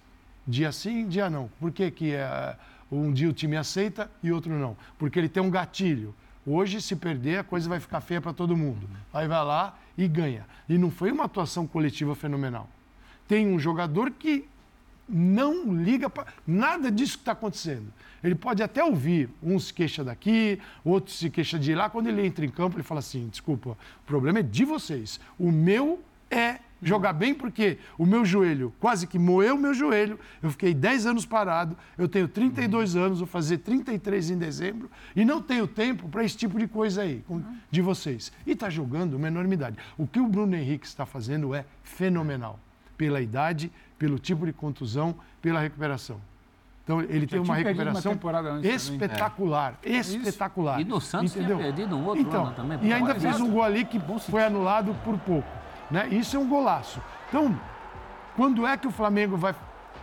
[0.47, 1.49] Dia sim, dia não.
[1.59, 2.55] Por que, que é,
[2.91, 4.75] um dia o time aceita e outro não?
[4.97, 6.13] Porque ele tem um gatilho.
[6.45, 8.89] Hoje, se perder, a coisa vai ficar feia para todo mundo.
[9.13, 10.45] Aí vai lá e ganha.
[10.67, 12.69] E não foi uma atuação coletiva fenomenal.
[13.27, 14.47] Tem um jogador que
[15.09, 17.91] não liga para nada disso que está acontecendo.
[18.23, 21.89] Ele pode até ouvir, um se queixa daqui, outro se queixa de lá.
[21.89, 25.19] Quando ele entra em campo, ele fala assim: desculpa, o problema é de vocês.
[25.37, 30.17] O meu é jogar bem, porque o meu joelho quase que moeu o meu joelho.
[30.41, 35.25] Eu fiquei 10 anos parado, eu tenho 32 anos, vou fazer 33 em dezembro, e
[35.25, 38.31] não tenho tempo para esse tipo de coisa aí, com- de vocês.
[38.45, 39.77] E está jogando uma enormidade.
[39.97, 42.59] O que o Bruno Henrique está fazendo é fenomenal
[42.97, 46.19] pela idade, pelo tipo de contusão, pela recuperação.
[46.83, 48.75] Então ele tem uma tinha uma recuperação temporada antes também.
[48.75, 50.81] espetacular, espetacular.
[50.81, 51.63] E no Santos tinha entendeu?
[51.63, 54.95] perdido um outro então, ano também, E ainda fez um gol ali que foi anulado
[55.03, 55.47] por pouco.
[55.91, 56.07] Né?
[56.07, 56.99] Isso é um golaço.
[57.27, 57.55] Então,
[58.35, 59.53] quando é que o Flamengo vai.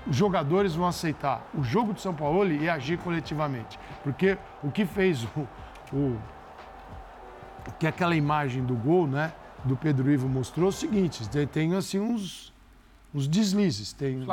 [0.06, 3.76] Os jogadores vão aceitar o jogo de São Paulo e agir coletivamente.
[4.04, 5.48] Porque o que fez o.
[5.92, 6.16] o
[7.80, 9.32] que aquela imagem do gol, né?
[9.64, 12.52] Do Pedro Ivo mostrou é o seguinte: tem, tem assim uns,
[13.16, 14.26] uns deslizes, tem né,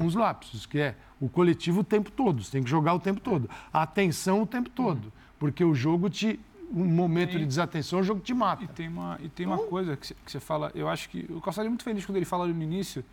[0.00, 3.20] uns lapsos, que é o coletivo o tempo todo, você tem que jogar o tempo
[3.20, 3.48] todo.
[3.72, 5.12] A atenção o tempo todo.
[5.38, 6.40] Porque o jogo te.
[6.72, 8.62] Um momento Tem- de desatenção, o jogo te mata.
[8.62, 11.66] E tem uma, e tem uma coisa que você- fala, eu acho que o Calçado
[11.66, 13.04] é muito feliz quando ele fala no início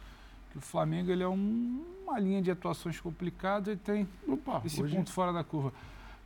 [0.52, 4.08] que o Flamengo ele é um- uma linha de atuações complicada e tem
[4.64, 5.74] esse hoje- ponto fora da curva.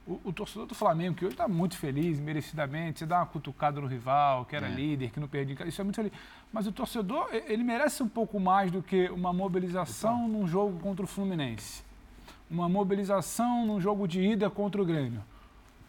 [0.08, 3.80] O, o torcedor do Flamengo, que hoje está muito feliz, merecidamente, você dá uma cutucada
[3.80, 4.72] no rival, que era É.
[4.72, 6.12] líder, que não perdia, em casa, isso é muito feliz.
[6.52, 11.06] Mas o torcedor, ele merece um pouco mais do que uma mobilização num jogo contra
[11.06, 11.84] o Fluminense.
[12.50, 15.22] Uma mobilização num jogo de ida contra o Grêmio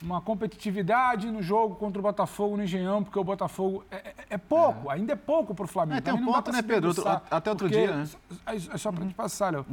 [0.05, 4.37] uma competitividade no jogo contra o Botafogo no Engenhão, porque o Botafogo é, é- é
[4.37, 5.99] pouco, ainda é pouco para o Flamengo.
[5.99, 6.93] É, tem um ponto, né, Pedro?
[7.31, 8.09] até outro dia, né?
[8.45, 9.65] É, é só para te passar, Léo.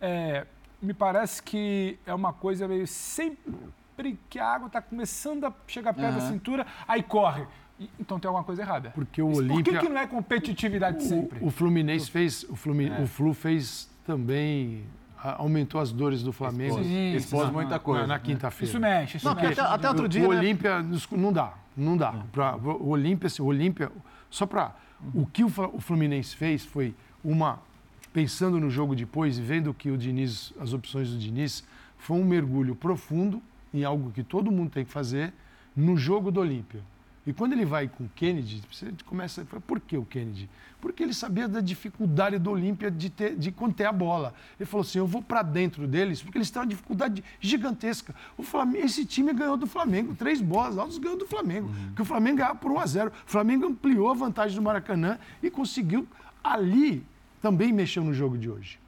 [0.00, 0.44] É,
[0.80, 5.92] me parece que é uma coisa meio sempre que a água está começando a chegar
[5.92, 6.32] perto da Aham.
[6.32, 7.44] cintura, aí corre.
[7.98, 8.90] Então tem alguma coisa errada.
[8.90, 9.78] Porque o Isso- Por que, Olímpia.
[9.80, 11.38] que não é competitividade sempre?
[11.42, 13.00] O Fluminense fez, o, Flumi, É.
[13.02, 14.84] o Flu fez também,
[15.22, 16.74] aumentou as dores do Flamengo.
[16.78, 16.86] Expôs.
[16.86, 18.20] Sim, Expôs na- muita coisa, Na, né?
[18.22, 18.70] quinta-feira.
[18.70, 19.60] Isso mexe, isso Não, mexe.
[19.60, 20.38] Até- até outro o- dia, O né?
[20.38, 22.12] Olímpia não dá, não dá.
[22.32, 23.90] Pra, o Olímpia, assim, o Olímpia,
[24.30, 24.74] só para
[25.14, 27.58] o que o Fla- o Fluminense fez foi uma
[28.12, 31.64] pensando no jogo depois e vendo que o Diniz, as opções do Diniz,
[31.98, 33.42] foi um mergulho profundo
[33.72, 35.32] em algo que todo mundo tem que fazer
[35.76, 36.82] no jogo do Olímpia.
[37.26, 40.48] E quando ele vai com o Kennedy, você começa a falar, por que o Kennedy?
[40.80, 44.34] Porque ele sabia da dificuldade do Olímpia de, ter, de conter a bola.
[44.58, 48.14] Ele falou assim, eu vou para dentro deles, porque eles têm uma dificuldade gigantesca.
[48.38, 51.70] O Flamengo, esse time ganhou do Flamengo, três bolas altas ganhou do Flamengo.
[51.94, 55.18] Que o Flamengo ganhava por 1 a 0 O Flamengo ampliou a vantagem do Maracanã
[55.42, 56.08] e conseguiu
[56.42, 57.04] ali
[57.40, 58.78] também mexer no jogo de hoje.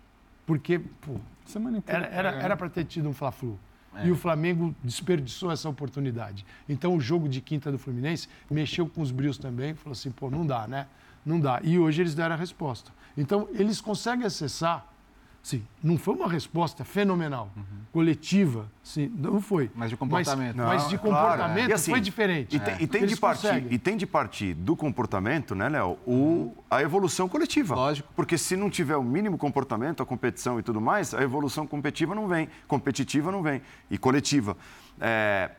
[0.47, 1.17] Porque, pô,
[1.87, 2.43] era era É.
[2.43, 3.59] era para ter tido um Fla-Flu.
[3.95, 4.07] É.
[4.07, 6.47] E o Flamengo desperdiçou essa oportunidade.
[6.69, 10.31] Então o jogo de quinta do Fluminense mexeu com os brios também, falou assim, pô,
[10.31, 10.87] não dá, né?
[11.25, 11.61] Não dá.
[11.63, 12.91] E hoje eles deram a resposta.
[13.17, 14.87] Então eles conseguem acessar,
[15.43, 17.51] sim, não foi uma resposta fenomenal,
[17.93, 19.71] coletiva, sim, não foi.
[19.75, 20.57] Mas de comportamento.
[20.57, 21.31] Mas, mas de Não, claro.
[21.31, 22.57] comportamento E assim, foi diferente.
[22.57, 26.83] E tem, e tem partir, e tem de partir do comportamento, né, Léo, o, a
[26.83, 27.75] evolução coletiva.
[27.75, 28.09] Lógico.
[28.15, 32.15] Porque se não tiver o mínimo comportamento, a competição e tudo mais, a evolução competitiva
[32.15, 34.57] não vem, competitiva não vem, e coletiva.
[35.01, 35.51] É,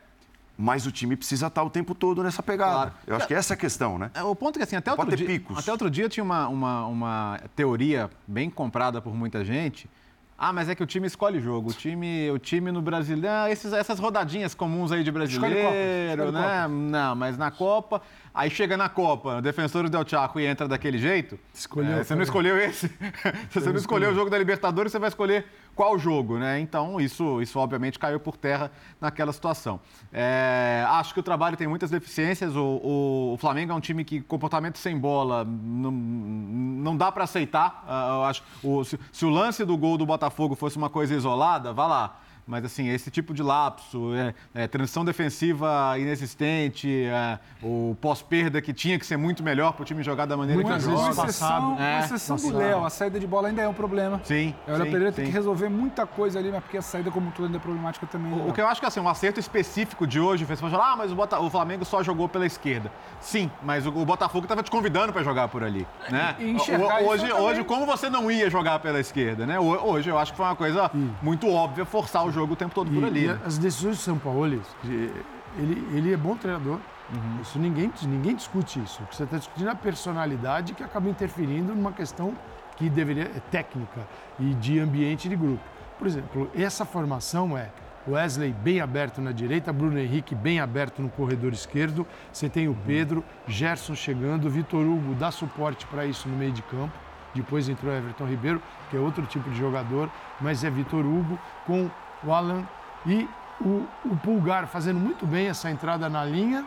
[0.56, 2.92] mas o time precisa estar o tempo todo nessa pegada.
[3.06, 4.10] Eu acho que essa é a questão, né?
[4.14, 5.58] É, O ponto é que assim, até outro, dia, picos.
[5.58, 9.88] até outro dia tinha uma, uma, uma teoria bem comprada por muita gente.
[10.36, 11.70] Ah, mas é que o time escolhe jogo.
[11.70, 13.28] O time, o time no Brasileiro.
[13.34, 16.66] Ah, esses, essas rodadinhas comuns aí de brasileiro, Escolhe né?
[16.68, 18.02] Não, mas na Copa.
[18.34, 21.38] Aí chega na Copa, o defensor Del Chaco e entra daquele jeito.
[21.54, 22.88] Escolheu É, você não escolheu esse.
[23.48, 26.60] Se você não escolheu o jogo da Libertadores, você vai escolher qual jogo, né?
[26.60, 29.80] Então, isso, isso obviamente caiu por terra naquela situação.
[30.12, 32.54] É, acho que o trabalho tem muitas deficiências.
[32.56, 37.24] O, o- o Flamengo é um time que comportamento sem bola não, não dá para
[37.24, 37.84] aceitar.
[37.88, 41.72] Eu acho, o- se, se o lance do gol do Botafogo fosse uma coisa isolada,
[41.72, 42.20] vá lá.
[42.46, 48.72] Mas, assim, esse tipo de lapso, é, é, transição defensiva inexistente, é, o pós-perda que
[48.72, 51.00] tinha que ser muito melhor para o time jogar da maneira Uma que jogou.
[51.00, 52.58] uma exceção, É, uma exceção do passado.
[52.58, 52.84] Léo.
[52.84, 54.20] A saída de bola ainda é um problema.
[54.24, 54.54] Sim.
[54.66, 55.30] O Léo sim, Pereira tem sim.
[55.30, 58.30] que resolver muita coisa ali, mas porque a saída como todo ainda é problemática também.
[58.32, 58.44] né?
[58.48, 60.96] O que eu acho que assim, um acerto específico de hoje, o pessoal fala, ah,
[60.96, 62.90] mas o, Bota- o Flamengo só jogou pela esquerda.
[63.20, 65.86] Sim, mas o, o Botafogo estava te convidando para jogar por ali.
[66.10, 66.36] Né?
[66.38, 67.42] E enxergar O- hoje, também.
[67.42, 69.58] hoje, como você não ia jogar pela esquerda, né?
[69.58, 70.90] Ho- Hoje eu acho que foi uma coisa
[71.22, 73.24] muito óbvia forçar o jogo o tempo todo por E- ali.
[73.24, 73.38] e né?
[73.46, 76.78] as decisões do São Paulo, ele, ele é bom treinador.
[77.12, 77.40] Uhum.
[77.42, 79.02] Isso ninguém, ninguém discute isso.
[79.02, 82.34] O que você está discutindo é a personalidade que acaba interferindo numa questão
[82.76, 84.00] que deveria é técnica
[84.38, 85.62] e de ambiente de grupo.
[85.98, 87.70] Por exemplo, essa formação é
[88.08, 92.06] Wesley bem aberto na direita, Bruno Henrique bem aberto no corredor esquerdo.
[92.32, 96.62] Você tem o Pedro, Gerson chegando, Vitor Hugo dá suporte para isso no meio de
[96.62, 96.92] campo.
[97.34, 100.08] Depois entrou Everton Ribeiro, que é outro tipo de jogador,
[100.40, 101.90] mas é Vitor Hugo com
[102.24, 102.64] o Alan
[103.06, 103.28] e
[103.60, 106.64] o, o Pulgar fazendo muito bem essa entrada na linha,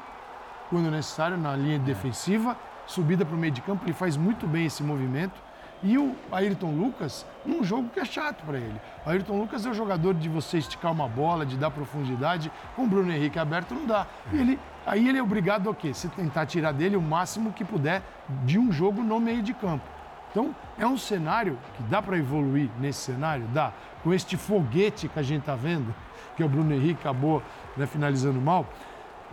[0.69, 4.65] quando necessário, na linha defensiva, subida para o meio de campo, ele faz muito bem
[4.65, 5.47] esse movimento.
[5.83, 8.81] E o Ayrton Lucas, num jogo que é chato para ele.
[9.05, 12.51] O Ayrton Lucas é o jogador de você esticar uma bola, de dar profundidade.
[12.75, 14.07] Com o Bruno Henrique aberto não dá.
[14.33, 15.93] E ele, aí ele é obrigado a quê?
[15.93, 18.01] Você tentar tirar dele o máximo que puder
[18.43, 19.96] de um jogo no meio de campo.
[20.37, 23.47] Então, é um cenário que dá para evoluir nesse cenário?
[23.47, 23.73] Dá.
[24.03, 25.91] Com este foguete que a gente está vendo,
[26.35, 27.41] que é o Bruno Henrique acabou
[27.75, 28.65] né, finalizando mal,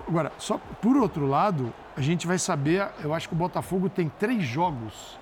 [0.09, 4.09] Agora, só por outro lado, a gente vai saber, eu acho que o Botafogo tem
[4.09, 5.19] três jogos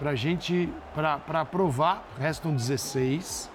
[0.00, 3.48] para gente, para provar, restam 16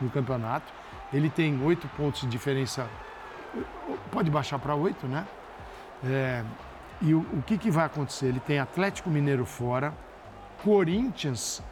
[0.00, 0.72] no campeonato.
[1.12, 2.88] Ele tem oito pontos de diferença,
[4.12, 5.26] pode baixar para oito, né?
[6.04, 6.44] É,
[7.00, 8.26] e o, o que, que vai acontecer?
[8.26, 9.92] Ele tem Atlético Mineiro fora,
[10.64, 11.62] Corinthians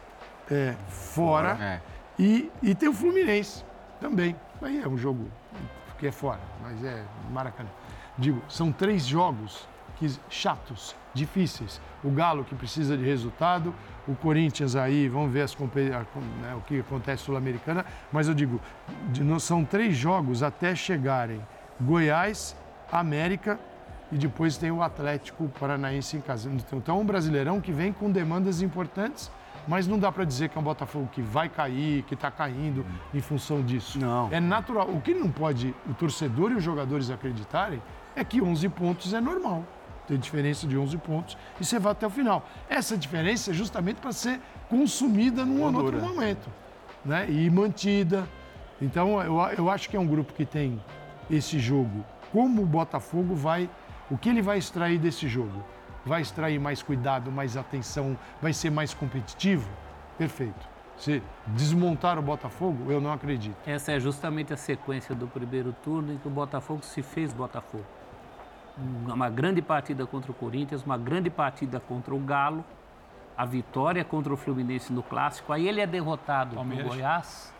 [0.49, 1.81] é, fora, É.
[2.19, 3.63] e, e tem o Fluminense
[3.99, 4.35] também.
[4.61, 5.27] Aí é um jogo
[5.97, 7.69] que é fora, mas é Maracanã.
[8.17, 11.79] Digo, são três jogos que, chatos, difíceis.
[12.03, 13.73] O Galo que precisa de resultado,
[14.07, 18.59] o Corinthians aí, vamos ver as, né, o que acontece sul-americana, mas eu digo,
[19.09, 21.41] de- não- são três jogos até chegarem
[21.79, 22.55] Goiás,
[22.91, 23.59] América
[24.11, 26.49] e depois tem o Atlético Paranaense em casa.
[26.49, 29.31] Então é um brasileirão que vem com demandas importantes,
[29.67, 32.85] mas não dá para dizer que é um Botafogo que vai cair, que está caindo
[33.13, 33.99] em função disso.
[33.99, 34.29] Não.
[34.31, 34.89] É natural.
[34.89, 37.81] O que não pode o torcedor e os jogadores acreditarem
[38.15, 39.63] é que 11 pontos é normal.
[40.07, 42.45] Tem diferença de 11 pontos e você vai até o final.
[42.67, 46.49] Essa diferença é justamente para ser consumida num ou outro momento
[47.05, 47.29] né?
[47.29, 48.27] e mantida.
[48.81, 50.81] Então, eu, eu acho que é um grupo que tem
[51.29, 52.03] esse jogo.
[52.31, 53.69] Como o Botafogo vai.
[54.11, 55.63] O que ele vai extrair desse jogo?
[56.05, 59.69] Vai extrair mais cuidado, mais atenção, vai ser mais competitivo?
[60.17, 60.69] Perfeito.
[60.97, 63.55] Se desmontar o Botafogo, eu não acredito.
[63.65, 67.85] Essa é justamente a sequência do primeiro turno em que o Botafogo se fez Botafogo.
[69.07, 72.65] Uma grande partida contra o Corinthians, uma grande partida contra o Galo,
[73.37, 75.53] a vitória contra o Fluminense no Clássico.
[75.53, 76.85] Aí ele é derrotado Palmeiras.
[76.85, 77.53] no Goiás,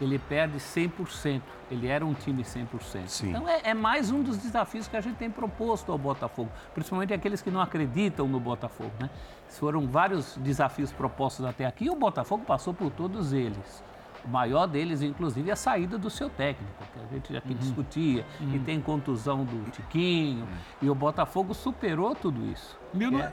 [0.00, 1.40] ele perde 100%.
[1.70, 3.08] Ele era um time 100%.
[3.08, 3.30] Sim.
[3.30, 7.12] Então é, é mais um dos desafios que a gente tem proposto ao Botafogo, principalmente
[7.12, 8.92] aqueles que não acreditam no Botafogo.
[9.00, 9.10] Né?
[9.48, 13.82] Foram vários desafios propostos até aqui e o Botafogo passou por todos eles.
[14.24, 18.24] O maior deles, inclusive, é a saída do seu técnico, que a gente aqui discutia,
[18.38, 20.48] que tem contusão do Tiquinho,
[20.82, 22.76] e o Botafogo superou tudo isso.
[22.92, 23.32] E não, É.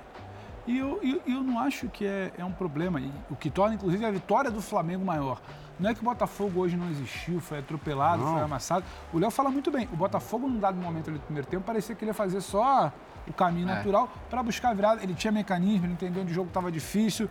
[0.66, 3.00] e eu, eu, eu não acho que é, é um problema.
[3.00, 5.42] E o que torna, inclusive, a vitória do Flamengo maior.
[5.80, 8.86] Não é que o Botafogo hoje não existiu, foi atropelado, foi amassado.
[9.12, 9.90] O Léo fala muito bem.
[9.92, 12.92] O Botafogo, num dado momento ali do primeiro tempo, parecia que ele ia fazer só
[13.28, 13.76] o caminho É.
[13.76, 15.02] natural para buscar a virada.
[15.04, 17.28] Ele tinha mecanismo, ele entendeu onde o jogo estava difícil.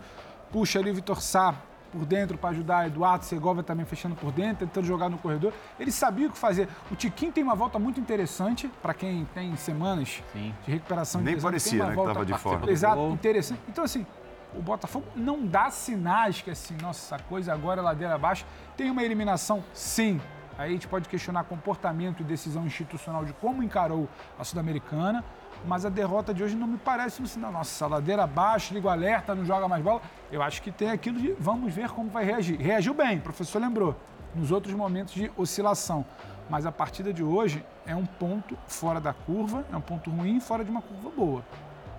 [0.50, 1.54] Puxa ali o Vitor Sá
[1.92, 2.86] por dentro para ajudar.
[2.86, 5.52] Eduardo Segovia também fechando por dentro, tentando jogar no corredor.
[5.78, 6.68] Ele sabia o que fazer.
[6.90, 10.54] O Tiquinho tem uma volta muito interessante para quem tem semanas Sim.
[10.64, 12.70] de recuperação de Nem parecia, tem uma né, que volta tava de fora.
[12.70, 13.60] Exato, interessante.
[13.68, 14.06] Então, assim,
[14.54, 18.46] o Botafogo não dá sinais que, assim, nossa, essa coisa agora é ladeira abaixo.
[18.76, 20.20] Tem uma eliminação, sim.
[20.62, 25.24] Aí a gente pode questionar comportamento e decisão institucional de como encarou a Sul-Americana,
[25.66, 27.50] mas a derrota de hoje não me parece um sinal.
[27.50, 30.00] Nossa, ladeira abaixo, liga o alerta, não joga mais bola.
[30.30, 32.60] Eu acho que tem aquilo de vamos ver como vai reagir.
[32.60, 33.96] Reagiu bem, o professor lembrou,
[34.36, 36.04] nos outros momentos de oscilação.
[36.48, 40.38] Mas a partida de hoje é um ponto fora da curva, é um ponto ruim
[40.38, 41.42] fora de uma curva boa.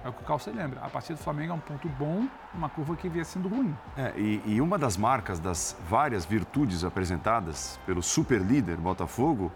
[0.04, 0.82] É o que o Calça lembra.
[0.82, 3.74] A partida do Flamengo é um ponto bom, uma curva que vinha sendo ruim.
[3.96, 9.50] É, e, e uma das marcas das várias virtudes apresentadas pelo superlíder Botafogo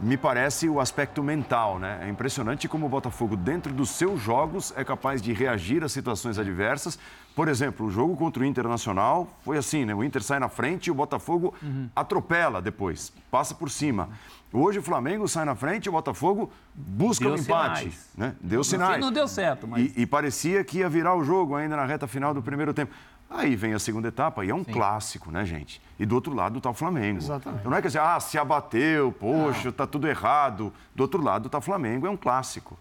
[0.00, 2.00] me parece o aspecto mental, né?
[2.02, 6.38] É impressionante como o Botafogo, dentro dos seus jogos, é capaz de reagir a situações
[6.38, 6.98] adversas.
[7.36, 9.94] Por exemplo, o jogo contra o Internacional foi assim, né?
[9.94, 11.54] O Inter sai na frente e o Botafogo
[11.94, 14.08] atropela depois, passa por cima.
[14.52, 17.78] Hoje o Flamengo sai na frente e o Botafogo busca Deu o empate.
[17.80, 18.08] sinais.
[18.16, 18.34] Né?
[18.40, 19.00] Deu sinais.
[19.00, 22.08] não deu certo, mas- E, e parecia que ia virar o jogo ainda na reta
[22.08, 22.92] final do primeiro tempo.
[23.30, 25.80] Aí vem a segunda etapa e é um clássico, né, gente?
[25.98, 27.18] E do outro lado está o Flamengo.
[27.18, 27.60] Exatamente.
[27.60, 30.72] Então não é que assim, ah, se abateu, poxa, tá tudo errado.
[30.96, 32.76] Do outro lado está o Flamengo, é um clássico.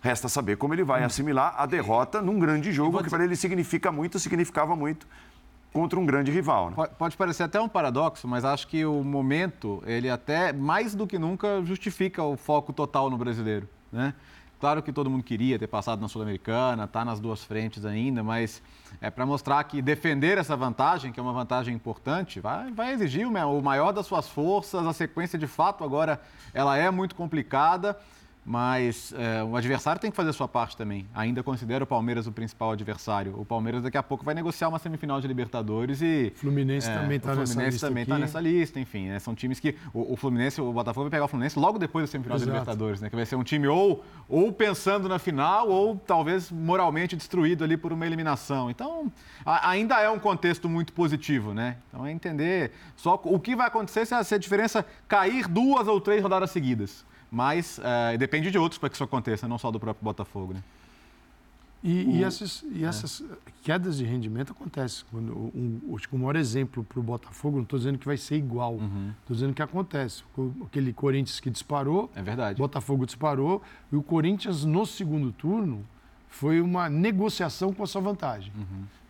[0.00, 3.92] Resta saber como ele vai assimilar a derrota num grande jogo, que para ele significa
[3.92, 5.06] muito, significava muito
[5.72, 6.70] contra um grande rival.
[6.70, 6.76] Né?
[6.76, 11.06] Pode, pode parecer até um paradoxo, mas acho que o momento, ele até, mais do
[11.06, 14.14] que nunca, justifica o foco total no brasileiro, né?
[14.58, 18.60] Claro que todo mundo queria ter passado na Sul-Americana, tá nas duas frentes ainda, mas
[19.00, 23.26] é para mostrar que defender essa vantagem, que é uma vantagem importante, vai, vai exigir
[23.26, 24.86] o ma- o maior das suas forças.
[24.86, 26.20] A sequência, de fato, agora
[26.52, 27.98] ela é muito complicada.
[28.44, 31.06] Mas é, o adversário tem que fazer a sua parte também.
[31.14, 33.38] Ainda considero o Palmeiras o principal adversário.
[33.38, 36.32] O Palmeiras daqui a pouco vai negociar uma semifinal de Libertadores e.
[36.36, 39.08] Fluminense também tá o nessa Fluminense lista também está nessa lista, enfim.
[39.08, 39.76] né, são times que.
[39.92, 42.58] O, o Fluminense, o Botafogo vai pegar o Fluminense logo depois da semifinal de Exato.
[42.58, 43.10] Libertadores, né?
[43.10, 47.76] Que vai ser um time ou, ou pensando na final, ou talvez moralmente destruído ali
[47.76, 48.70] por uma eliminação.
[48.70, 49.12] Então,
[49.44, 51.76] a- ainda é um contexto muito positivo, né?
[51.88, 55.86] Então é entender só o que vai acontecer se a, se a diferença cair duas
[55.86, 57.04] ou três rodadas seguidas.
[57.30, 60.62] Mas eh, depende de outros para que isso aconteça, não só do próprio Botafogo, né?
[61.82, 63.24] E, e essas, e essas
[63.62, 65.02] quedas de rendimento acontecem.
[65.10, 68.18] Quando, um, acho que o maior exemplo para o Botafogo, não estou dizendo que vai
[68.18, 68.74] ser igual,
[69.20, 70.22] estou dizendo que acontece.
[70.36, 72.58] O- Aquele Corinthians que disparou, É verdade.
[72.58, 75.82] Botafogo disparou, e o Corinthians no segundo turno
[76.28, 78.52] foi uma negociação com a sua vantagem.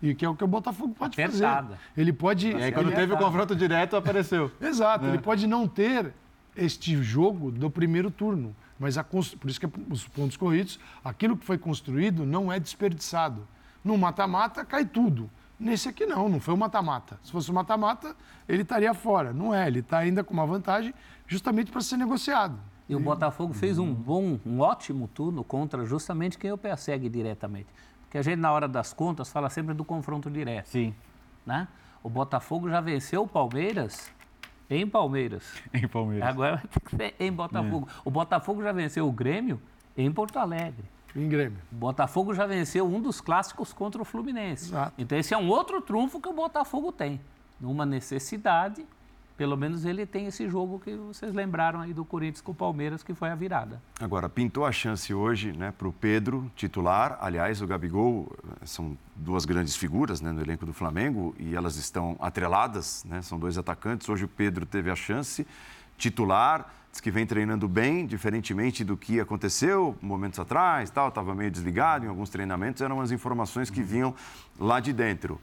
[0.00, 1.68] E que é o que o Botafogo pode Apertada.
[1.70, 1.80] fazer.
[1.96, 2.50] Ele pode.
[2.50, 4.48] E aí, quando teve o confronto direto, apareceu.
[4.60, 5.10] Exato, né?
[5.14, 6.14] ele pode não ter
[6.56, 9.20] este jogo do primeiro turno, mas a por
[9.50, 13.46] isso que é os pontos corridos, aquilo que foi construído não é desperdiçado.
[13.84, 15.30] No mata-mata cai tudo.
[15.58, 17.18] Nesse aqui não, não foi o mata-mata.
[17.22, 18.16] Se fosse o mata-mata,
[18.48, 19.32] ele estaria fora.
[19.32, 20.94] Não é, ele está ainda com uma vantagem
[21.26, 22.58] justamente para ser negociado.
[22.88, 27.68] E o Botafogo fez um bom, um ótimo turno contra justamente quem o persegue diretamente.
[28.00, 30.66] Porque a gente, na hora das contas, fala sempre do confronto direto.
[30.66, 30.92] Sim.
[31.46, 31.68] Né?
[32.02, 34.10] O Botafogo já venceu o Palmeiras
[34.70, 35.44] em Palmeiras.
[35.74, 36.28] Em Palmeiras.
[36.28, 37.88] Agora vai ter que ser em Botafogo.
[38.04, 39.60] O Botafogo já venceu o Grêmio
[39.96, 40.84] em Porto Alegre.
[41.14, 41.58] Em Grêmio.
[41.72, 44.72] O Botafogo já venceu um dos clássicos contra o Fluminense.
[44.96, 47.20] Então esse é um outro trunfo que o Botafogo tem.
[47.60, 48.86] Numa necessidade,
[49.40, 53.02] pelo menos ele tem esse jogo que vocês lembraram aí do Corinthians com o Palmeiras,
[53.02, 53.80] que foi a virada.
[53.98, 57.16] Agora, pintou a chance hoje né, para o Pedro, titular.
[57.22, 61.76] Aliás, o Gabigol eh, são duas grandes figuras né, no elenco do Flamengo e elas
[61.76, 64.06] estão atreladas, né, são dois atacantes.
[64.10, 65.46] Hoje o Pedro teve a chance,
[65.96, 71.50] titular, diz que vem treinando bem, diferentemente do que aconteceu momentos atrás, tal, estava meio
[71.50, 74.14] desligado em alguns treinamentos, eram as informações que vinham
[74.58, 75.40] lá de dentro.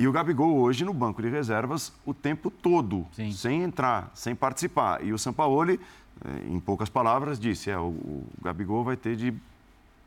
[0.00, 5.04] E o Gabigol hoje no banco de reservas o tempo todo, sem entrar, sem participar.
[5.04, 5.78] E o Sampaoli,
[6.24, 9.34] eh, em poucas palavras, disse: é, o, Gabigol vai ter de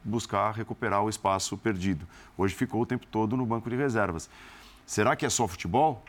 [0.04, 2.08] buscar recuperar o espaço perdido.
[2.36, 4.28] Hoje ficou o tempo todo no banco de reservas.
[4.84, 6.04] Será que é só futebol?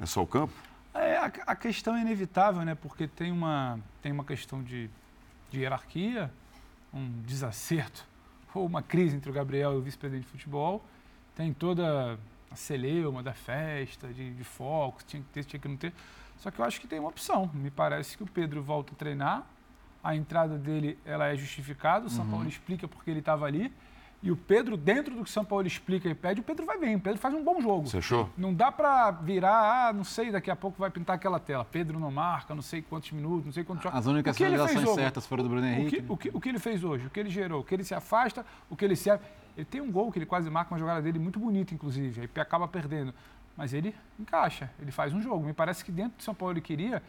[0.00, 0.54] É só o campo?
[0.94, 2.74] É, a, a questão é inevitável, né?
[2.74, 4.88] Porque tem uma, tem uma questão de,
[5.50, 6.32] de hierarquia,
[6.94, 8.06] um desacerto
[8.54, 10.82] ou uma crise entre o Gabriel e o vice-presidente de futebol.
[11.36, 12.18] Tem toda
[12.56, 15.92] celeuma da festa, de, de foco, tinha que ter, tinha que não ter.
[16.38, 17.50] Só que eu acho que tem uma opção.
[17.54, 19.44] Me parece que o Pedro volta a treinar,
[20.02, 22.30] a entrada dele ela é justificada, o São Uhum.
[22.32, 23.72] Paulo explica porque ele estava ali.
[24.22, 26.78] E o Pedro, dentro do que o São Paulo explica e pede, o Pedro vai
[26.78, 26.96] bem.
[26.96, 27.86] O Pedro faz um bom jogo.
[27.88, 28.30] Você achou?
[28.38, 31.62] Não dá pra virar, ah, não sei, daqui a pouco vai pintar aquela tela.
[31.62, 33.98] Pedro não marca, não sei quantos minutos, não sei quantos jogos.
[33.98, 36.00] As únicas O finalizações certas foram do Bruno O Henrique.
[36.02, 37.06] que, o, que, o que ele fez hoje?
[37.06, 37.60] O que ele gerou?
[37.60, 39.22] O que ele se afasta, o que ele serve.
[39.56, 42.22] Ele tem um gol que ele quase marca uma jogada dele muito bonita, inclusive.
[42.22, 43.14] Aí acaba perdendo.
[43.56, 45.46] Mas ele encaixa, ele faz um jogo.
[45.46, 47.02] Me parece que dentro do São Paulo ele queria,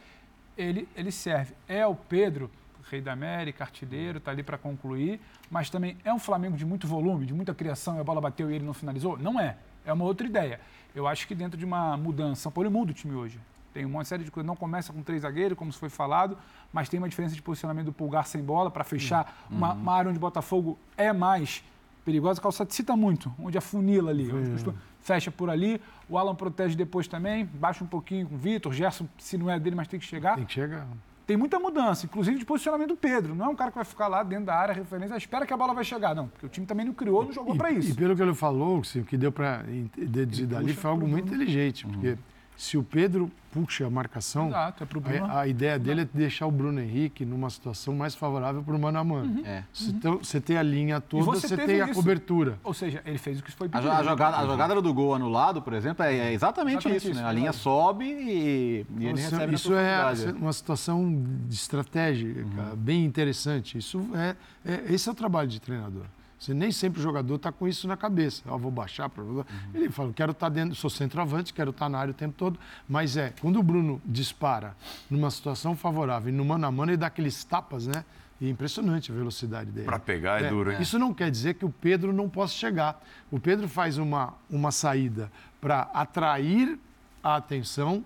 [0.57, 1.55] ele, ele serve.
[1.67, 2.51] É o Pedro,
[2.89, 5.19] rei da América, artilheiro, está ali para concluir,
[5.49, 8.49] mas também é um Flamengo de muito volume, de muita criação e a bola bateu
[8.51, 9.17] e ele não finalizou?
[9.17, 9.57] Não é.
[9.83, 10.59] É uma outra ideia.
[10.93, 13.39] Eu acho que dentro de uma mudança, São Paulo muda o time hoje.
[13.73, 14.47] Tem uma série de coisas.
[14.47, 16.37] Não começa com três zagueiros, como foi falado,
[16.71, 20.09] mas tem uma diferença de posicionamento do pulgar sem bola para fechar uma, uma área
[20.09, 21.61] onde o Botafogo é mais
[22.05, 22.39] perigosa.
[22.39, 24.31] O Calçado cita muito, onde afunila ali.
[24.31, 25.81] onde costuma- fecha por ali.
[26.07, 28.71] O Alan protege depois também, baixa um pouquinho com o Vitor.
[28.71, 30.35] Gerson, se não é dele, mas tem que chegar.
[30.35, 30.87] Tem que chegar.
[31.27, 33.33] Tem muita mudança, inclusive de posicionamento do Pedro.
[33.33, 35.57] Não é um cara que vai ficar lá dentro da área, referência, espera que a
[35.57, 36.13] bola vai chegar.
[36.13, 37.95] Não, porque o time também não criou, não jogou para E isso.
[37.95, 39.63] pelo que ele falou, assim, o que deu para
[39.97, 42.15] deduzir dali foi algo muito inteligente, porque
[42.57, 45.25] se o Pedro puxa a marcação, Exato, é pro Bruno.
[45.27, 48.79] a, a ideia dele é deixar o Bruno Henrique numa situação mais favorável para o
[48.79, 49.45] mano a mano.
[49.45, 49.63] É.
[49.71, 51.93] Se- Então, você tem a linha E toda, você, tem a isso.
[51.93, 52.59] cobertura.
[52.65, 53.89] Ou seja, ele fez o que foi A, pedido.
[53.89, 57.11] jo- a jogada, a jogada do gol anulado, por exemplo, é, é exatamente, Exatamente isso,
[57.11, 57.25] isso, né?
[57.27, 62.75] A linha sobe e, e ele Isso- recebe isso é uma situação de estratégia Uhum.
[62.75, 63.77] bem interessante.
[63.77, 64.35] Isso é,
[64.65, 66.03] é- esse é o trabalho de treinador.
[66.37, 68.43] Você nem sempre o jogador está com isso na cabeça.
[68.45, 69.23] Ah, vou baixar para.
[69.23, 69.43] Uhum.
[69.73, 72.59] Ele fala, quero estar dentro, sou centroavante, quero estar na área o tempo todo.
[72.87, 74.75] Mas é, quando o Bruno dispara
[75.09, 78.03] numa situação favorável e no mano a mano, ele dá aqueles tapas, né?
[78.39, 79.85] E é impressionante a velocidade dele.
[79.85, 80.81] Para pegar é, duro, hein?
[80.81, 83.01] Isso não quer dizer que o Pedro não possa chegar.
[83.31, 85.31] O Pedro faz uma, uma saída
[85.61, 86.77] para atrair
[87.23, 88.03] a atenção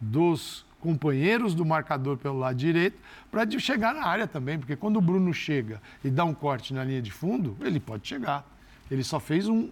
[0.00, 2.98] dos companheiros do marcador pelo lado direito
[3.30, 6.84] para chegar na área também, porque quando o Bruno chega e dá um corte na
[6.84, 8.46] linha de fundo, ele pode chegar.
[8.90, 9.70] Ele só fez um,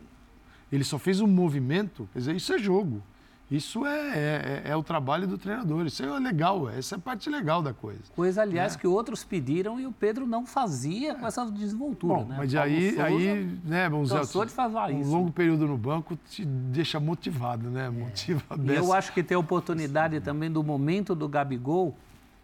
[0.72, 3.02] ele só fez um movimento, quer dizer, isso é jogo.
[3.50, 5.86] Isso é, é, é o trabalho do treinador.
[5.86, 8.00] Isso é legal, essa é a parte legal da coisa.
[8.14, 12.14] Coisa, aliás, que outros pediram e o Pedro não fazia com essa desenvoltura.
[12.14, 12.36] Bom, né?
[12.38, 15.10] mas Paulo aí, Souza aí, né, vamos dizer, cansou de falar um isso.
[15.10, 17.90] longo período no banco te deixa motivado, né?
[17.90, 21.94] Motiva a E eu acho que tem a oportunidade também do momento do Gabigol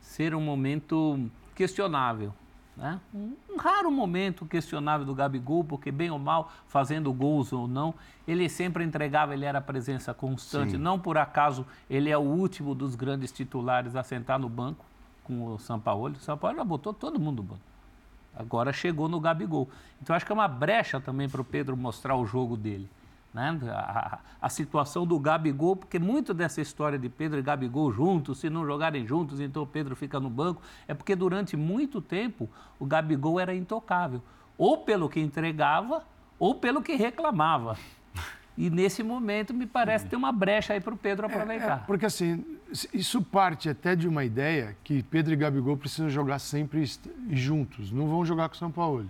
[0.01, 2.32] ser um momento questionável.
[2.80, 2.98] Né?
[3.14, 7.94] Um, raro momento questionável do Gabigol, porque bem ou mal, fazendo gols ou não,
[8.26, 10.72] ele sempre entregava, ele era presença constante.
[10.72, 10.78] Sim.
[10.78, 14.82] Não por acaso ele é o último dos grandes titulares a sentar no banco
[15.24, 16.16] com o Sampaoli.
[16.16, 17.60] O Sampaoli já botou todo mundo no banco.
[18.34, 19.68] Agora chegou no Gabigol.
[20.00, 22.88] Então acho que é uma brecha também para o Pedro mostrar o jogo dele.
[23.32, 23.58] Né?
[23.70, 28.50] A, a, situação do Gabigol, porque muito dessa história de Pedro e Gabigol juntos, se
[28.50, 32.84] não jogarem juntos, então o Pedro fica no banco, é porque durante muito tempo o
[32.84, 34.20] Gabigol era intocável,
[34.58, 36.02] ou pelo que entregava,
[36.40, 37.76] ou pelo que reclamava.
[38.58, 41.78] E nesse momento me parece ter uma brecha aí para o Pedro aproveitar.
[41.78, 42.44] É, é, porque assim,
[42.92, 46.84] isso parte até de uma ideia que Pedro e Gabigol precisam jogar sempre
[47.30, 49.08] juntos, não vão jogar com São Paulo.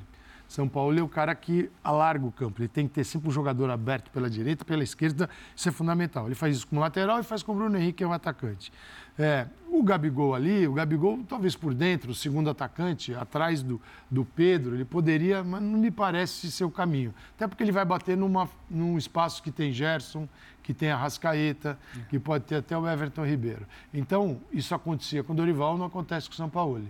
[0.51, 2.61] São Paulo é o cara que alarga o campo.
[2.61, 5.31] Ele tem que ter sempre um jogador aberto pela direita, pela esquerda.
[5.55, 6.27] Isso é fundamental.
[6.27, 8.13] Ele faz isso com o lateral e faz com o Bruno Henrique, que é o
[8.13, 8.73] atacante.
[9.17, 13.81] É, o Gabigol ali, o Gabigol talvez por dentro, o segundo atacante, atrás do,
[14.11, 17.15] do Pedro, ele poderia, mas não me parece ser o caminho.
[17.37, 20.29] Até porque ele vai bater numa, num espaço que tem Gerson,
[20.65, 21.79] que tem a Rascaeta,
[22.09, 23.65] que pode ter até o Everton Ribeiro.
[23.95, 26.83] Então, isso acontecia com o Dorival, não acontece com o São Paulo.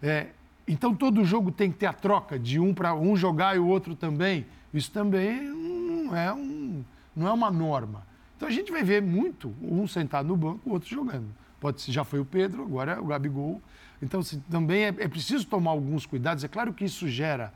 [0.00, 0.28] É,
[0.68, 3.66] então todo jogo tem que ter a troca de um para um jogar e o
[3.66, 4.46] outro também.
[4.72, 6.84] Isso também não é, um,
[7.16, 8.06] não é uma norma.
[8.36, 11.28] Então a gente vai ver muito um sentado no banco, o outro jogando.
[11.58, 13.60] Pode ser, já foi o Pedro, agora é o Gabigol.
[14.00, 16.44] Então assim, também é, é preciso tomar alguns cuidados.
[16.44, 17.52] É claro que isso gera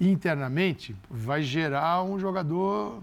[0.00, 3.02] internamente, vai gerar um jogador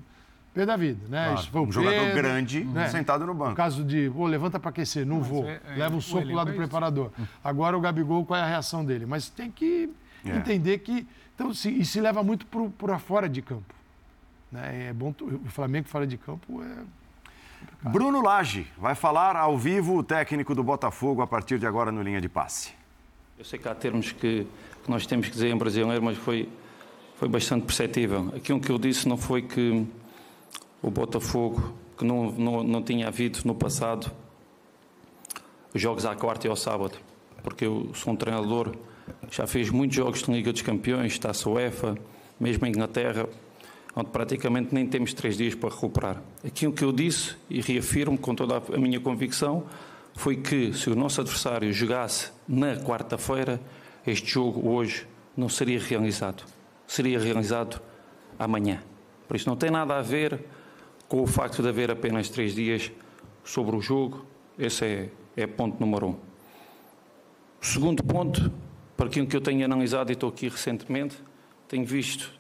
[0.54, 1.36] pé da vida, né?
[1.52, 2.88] Claro, um jogador grande né?
[2.90, 3.52] sentado no banco.
[3.52, 6.32] No caso de, pô, levanta para aquecer, não Mas vou, é, é, leva um soco
[6.32, 7.12] lá do é preparador.
[7.44, 9.06] Agora o Gabigol, qual é a reação dele?
[9.06, 9.90] Mas tem que
[10.24, 10.36] é.
[10.36, 12.46] entender que, então, se, e se leva muito
[12.78, 13.74] para fora de campo.
[14.52, 14.90] Né?
[14.90, 17.90] É bom, o Flamengo fora de campo é...
[17.90, 22.02] Bruno Lage vai falar ao vivo o técnico do Botafogo a partir de agora no
[22.02, 22.72] linha de passe.
[23.38, 24.48] Eu sei que há termos que,
[24.84, 26.48] que nós temos que dizer em brasileiro, mas foi,
[27.18, 28.32] foi bastante perceptível.
[28.36, 29.88] Aquilo que eu disse não foi que
[30.84, 34.12] o Botafogo, que não, não, não tinha havido no passado
[35.74, 37.00] jogos à quarta e ao sábado,
[37.42, 38.76] porque eu sou um treinador
[39.32, 41.98] já fez muitos jogos de Liga dos Campeões, Taça UEFA,
[42.40, 43.28] mesmo em Inglaterra,
[43.96, 46.22] onde praticamente nem temos três dias para recuperar.
[46.46, 49.64] Aquilo que eu disse, e reafirmo com toda a minha convicção,
[50.16, 53.60] foi que se o nosso adversário jogasse na quarta-feira,
[54.06, 56.44] este jogo hoje não seria realizado.
[56.88, 57.82] Seria realizado
[58.38, 58.82] amanhã.
[59.28, 60.40] Por isso não tem nada a ver
[61.14, 62.92] com o facto de haver apenas três dias
[63.44, 64.26] sobre o jogo,
[64.58, 66.16] esse é, é ponto número um.
[67.62, 68.52] Segundo ponto,
[68.98, 71.16] para aquilo que eu tenho analisado e estou aqui recentemente,
[71.68, 72.32] tenho visto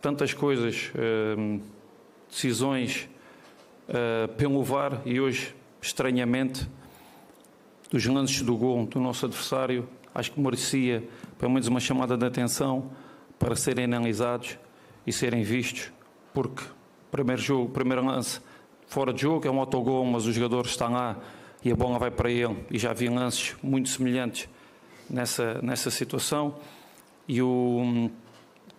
[0.00, 0.90] tantas coisas,
[1.36, 1.60] hum,
[2.30, 3.10] decisões
[3.90, 6.66] uh, pelo VAR e hoje, estranhamente,
[7.90, 11.06] dos lances do gol do nosso adversário, acho que merecia
[11.38, 12.90] pelo menos uma chamada de atenção
[13.38, 14.56] para serem analisados
[15.06, 15.92] e serem vistos,
[16.32, 16.62] porque
[17.10, 18.40] Primeiro jogo, primeiro lance
[18.86, 21.16] fora de jogo, é um autogol, mas o jogador está lá
[21.64, 22.64] e a bola vai para ele.
[22.70, 24.48] E já vi lances muito semelhantes
[25.08, 26.56] nessa, nessa situação.
[27.28, 28.10] E o,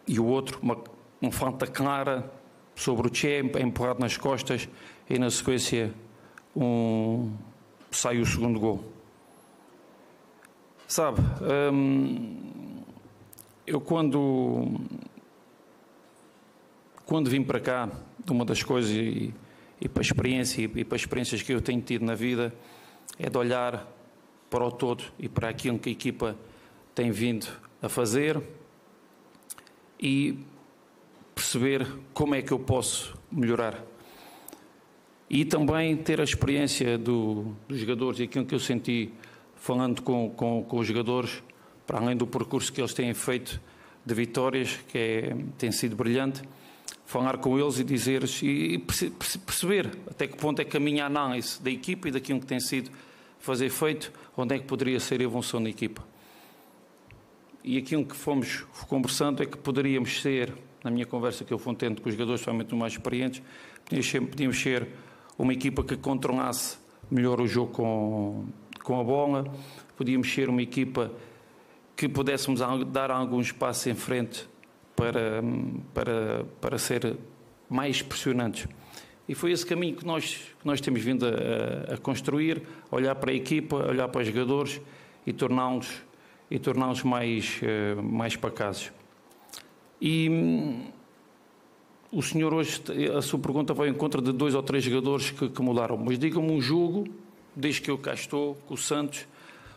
[0.08, 0.78] e o outro, uma,
[1.22, 2.32] uma falta clara
[2.76, 4.70] sobre o Che, empurrado nas costas
[5.10, 5.94] e na sequência
[6.56, 7.34] um,
[7.92, 8.84] sai o segundo gol.
[10.88, 11.20] Sabe,
[11.74, 12.84] hum,
[13.66, 14.80] eu quando,
[17.06, 17.90] quando vim para cá,
[18.32, 19.34] uma das coisas e,
[19.80, 22.54] e para a experiência e, e para as experiências que eu tenho tido na vida
[23.20, 23.88] é de olhar
[24.50, 26.38] para o todo e para aquilo que a equipa
[26.96, 27.48] tem vindo
[27.82, 28.42] a fazer
[30.00, 30.40] e
[31.34, 33.84] perceber como é que eu posso melhorar.
[35.30, 39.12] E também ter a experiência do, dos jogadores e aquilo que eu senti
[39.56, 41.44] falando com, com, com, os jogadores,
[41.86, 43.60] para além do percurso que eles têm feito
[44.06, 46.42] de vitórias, que é, tem sido brilhante,
[47.08, 51.60] falar com eles e dizer e perceber até que ponto é que a minha análise
[51.64, 52.92] da equipa e daquilo que tem sido
[53.40, 56.04] fazer feito, onde é que poderia ser a evolução da equipa.
[57.64, 60.54] E aquilo que fomos conversando é que poderíamos ser,
[60.84, 63.42] na minha conversa que eu fui tendo com os jogadores, somente os mais experientes,
[64.30, 64.86] podíamos ser
[65.38, 66.78] uma equipa que controlasse
[67.10, 68.46] melhor o jogo com,
[68.84, 69.46] com a bola,
[69.96, 71.10] podíamos ser uma equipa
[71.96, 72.60] que pudéssemos
[72.92, 74.46] dar alguns passos em frente
[74.98, 75.44] para,
[75.94, 77.16] para, para ser
[77.70, 78.68] mais pressionantes.
[79.30, 83.32] E foi esse caminho que nós, que nós temos vindo a, a construir, olhar para
[83.32, 84.82] a equipa, olhar para os jogadores
[85.26, 85.88] e torná-los
[86.50, 88.92] e torná-los mais, uh, mais pacasos.
[90.00, 90.86] E um,
[92.12, 92.82] o senhor hoje,
[93.16, 96.18] a sua pergunta vai em contra de dois ou três jogadores que, que mudaram, mas
[96.18, 97.06] diga-me um jogo,
[97.54, 99.28] desde que eu cá estou, com o Santos,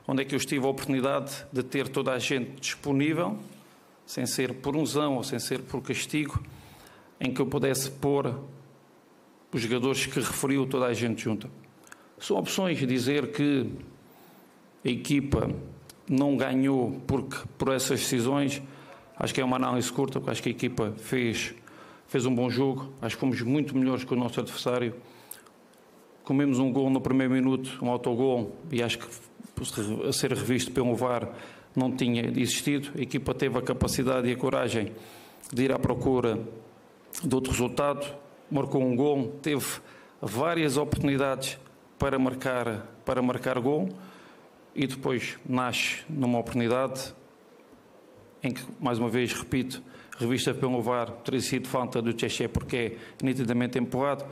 [0.06, 3.36] onde é que eu tive a oportunidade de ter toda a gente disponível,
[4.10, 6.42] sem ser por unção ou sem ser por castigo,
[7.20, 8.34] em que eu pudesse pôr
[9.52, 11.48] os jogadores que referiu toda a gente junta.
[12.18, 13.70] São opções dizer que
[14.84, 15.48] a equipa
[16.08, 18.60] não ganhou porque por essas decisões,
[19.22, 21.54] Acho que é uma análise curta, porque acho que a equipa fez,
[22.08, 22.90] fez um bom jogo.
[23.02, 24.94] Acho que fomos muito melhores que o nosso adversário.
[26.24, 29.06] Comemos um gol no primeiro minuto, um autogol, e acho que
[30.08, 31.28] a ser revisto pelo VAR
[31.74, 32.90] não tinha existido.
[32.96, 34.92] A equipa teve a capacidade e a coragem
[35.52, 36.38] de ir à procura
[37.22, 38.06] de outro resultado,
[38.50, 39.64] marcou um gol, teve
[40.20, 41.58] várias oportunidades
[41.98, 43.88] para marcar, para marcar gol
[44.74, 47.14] e depois nasce numa oportunidade
[48.42, 49.82] em que, mais uma vez, repito,
[50.18, 54.24] revista pelo VAR, teria sido falta do Tcheche porque é nitidamente empurrado,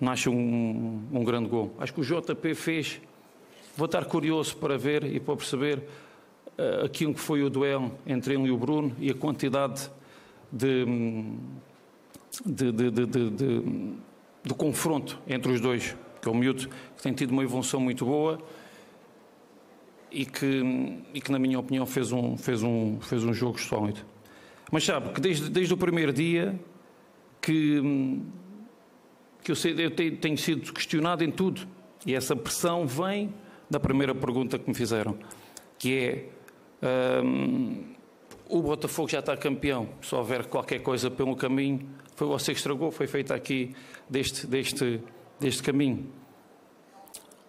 [0.00, 1.74] nasce um, um grande gol.
[1.78, 3.00] Acho que o JP fez,
[3.76, 5.82] vou estar curioso para ver e para perceber
[6.84, 9.90] aquilo que foi o duelo entre ele e o Bruno e a quantidade
[10.50, 10.84] de,
[12.44, 13.60] de, de, de,
[14.44, 18.04] de confronto entre os dois, que é o miúdo que tem tido uma evolução muito
[18.04, 18.38] boa
[20.10, 24.00] e que, e que na minha opinião, fez um, fez um, fez um jogo sólido.
[24.70, 26.58] Mas sabe que desde, desde o primeiro dia
[27.40, 28.20] que,
[29.42, 31.66] que eu, sei, eu tenho sido questionado em tudo.
[32.06, 33.32] E essa pressão vem
[33.70, 35.16] da primeira pergunta que me fizeram,
[35.78, 36.28] que é
[36.82, 37.84] um,
[38.48, 42.90] o Botafogo já está campeão, se houver qualquer coisa pelo caminho, foi você que estragou,
[42.90, 43.74] foi feita aqui
[44.08, 45.00] deste, deste,
[45.40, 46.06] deste caminho.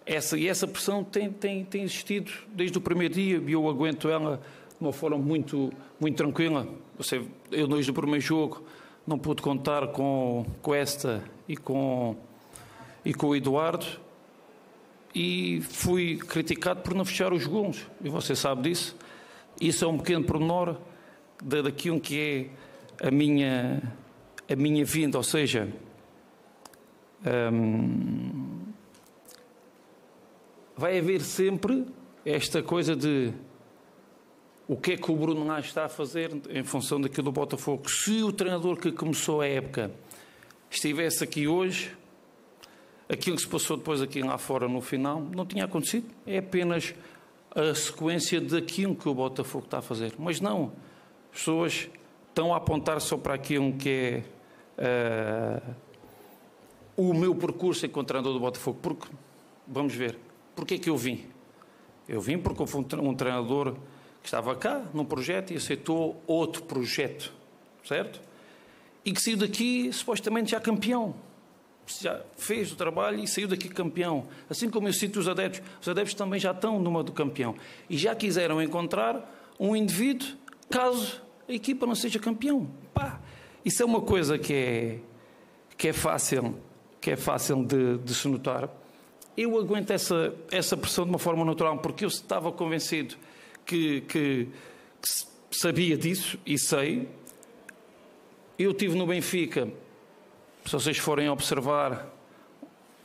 [0.06, 4.08] Essa, e essa pressão tem, tem, tem existido desde o primeiro dia e eu aguento
[4.08, 6.66] ela de uma forma muito, muito tranquila.
[6.96, 8.64] Você, eu, desde o primeiro jogo,
[9.06, 12.16] não pude contar com, com esta e com,
[13.04, 13.86] e com o Eduardo
[15.14, 17.86] e fui criticado por não fechar os gols.
[18.02, 18.96] E você sabe disso.
[19.64, 20.76] Isso é um pequeno pormenor
[21.42, 22.50] daquilo que
[23.00, 23.82] é a minha,
[24.46, 25.72] a minha vinda, ou seja,
[27.50, 28.60] hum,
[30.76, 31.86] vai haver sempre
[32.26, 33.32] esta coisa de
[34.68, 37.88] o que é que o Bruno Lage está a fazer em função daquilo do Botafogo.
[37.88, 39.90] Se o treinador que começou a época
[40.70, 41.96] estivesse aqui hoje,
[43.08, 46.06] aquilo que se passou depois aqui lá fora no final não tinha acontecido.
[46.26, 46.94] É apenas
[47.54, 50.14] a sequência daquilo que o Botafogo está a fazer.
[50.18, 50.72] Mas não,
[51.32, 51.88] as pessoas
[52.28, 54.22] estão a apontar só para aquilo que é
[55.66, 55.74] uh,
[56.96, 58.78] o meu percurso enquanto treinador do Botafogo.
[58.82, 59.08] Porque,
[59.66, 60.18] vamos ver,
[60.54, 61.24] Porquê que eu vim?
[62.08, 63.74] Eu vim porque eu fui um treinador
[64.22, 67.32] que estava cá num projeto e aceitou outro projeto,
[67.84, 68.20] certo?
[69.04, 71.14] E que saiu daqui supostamente já campeão.
[71.86, 74.26] Já fez o trabalho e saiu daqui campeão.
[74.48, 77.54] Assim como eu cito os adeptos, os adeptos também já estão numa do campeão.
[77.88, 80.28] E já quiseram encontrar um indivíduo
[80.70, 82.68] caso a equipa não seja campeão.
[82.92, 83.20] Pá,
[83.64, 84.98] isso é uma coisa que é,
[85.76, 86.58] que é fácil,
[87.00, 88.70] que é fácil de, de se notar
[89.36, 93.16] eu aguento essa, essa pressão de uma forma natural, porque eu estava convencido
[93.66, 94.48] que, que,
[95.02, 97.08] que sabia disso e sei.
[98.56, 99.68] Eu tive no Benfica,
[100.64, 102.06] se vocês forem observar,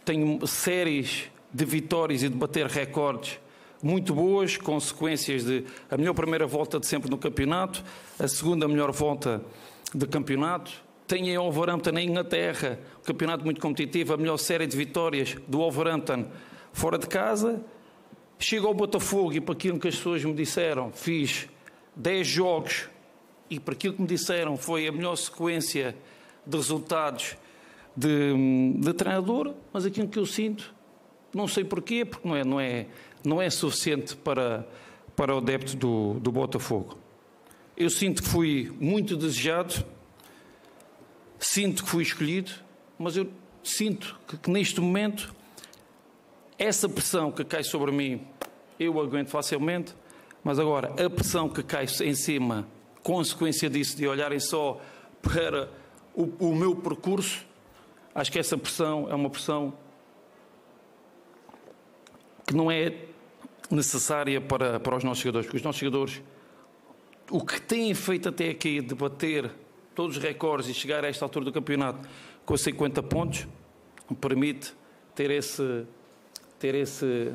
[0.06, 3.40] tenho séries de vitórias e de bater recordes
[3.82, 7.84] muito boas, consequências de a melhor primeira volta de sempre no campeonato,
[8.18, 9.42] a segunda melhor volta
[9.94, 10.72] de campeonato,
[11.08, 15.58] tem em Wolverhampton, na Inglaterra, um campeonato muito competitivo, a melhor série de vitórias do
[15.58, 16.26] Wolverhampton
[16.72, 17.62] fora de casa.
[18.38, 21.50] Chego ao Botafogo e para aquilo que as pessoas me disseram, fiz
[21.96, 22.90] 10 jogos
[23.50, 25.96] e para aquilo que me disseram foi a melhor sequência
[26.46, 27.36] de resultados
[27.96, 28.34] de,
[28.80, 30.74] de treinador, mas aquilo que eu sinto,
[31.34, 32.88] não sei porquê, porque não é, não é,
[33.24, 34.68] não é suficiente para,
[35.16, 36.98] para o adepto do, do Botafogo.
[37.76, 39.86] Eu sinto que fui muito desejado,
[41.40, 42.52] sinto que fui escolhido,
[42.98, 43.30] mas eu
[43.64, 45.34] sinto que, que, neste momento
[46.58, 48.22] essa pressão que cai sobre mim
[48.80, 49.94] eu aguento facilmente,
[50.44, 52.68] mas agora a pressão que cai em cima,
[53.04, 54.80] consequência disso, de olharem só
[55.22, 55.70] para
[56.14, 57.46] o, o meu percurso,
[58.20, 59.74] acho que essa pressão é uma pressão
[62.46, 62.94] que não é
[63.72, 66.22] necessária para, para os nossos jogadores, porque os nossos jogadores,
[67.32, 69.50] o que têm feito até aqui de bater
[69.96, 72.10] todos os recordes e chegar a esta altura do campeonato
[72.46, 73.48] com 50 pontos,
[74.20, 74.74] permite
[75.16, 75.86] ter esse.
[76.58, 77.34] Ter esse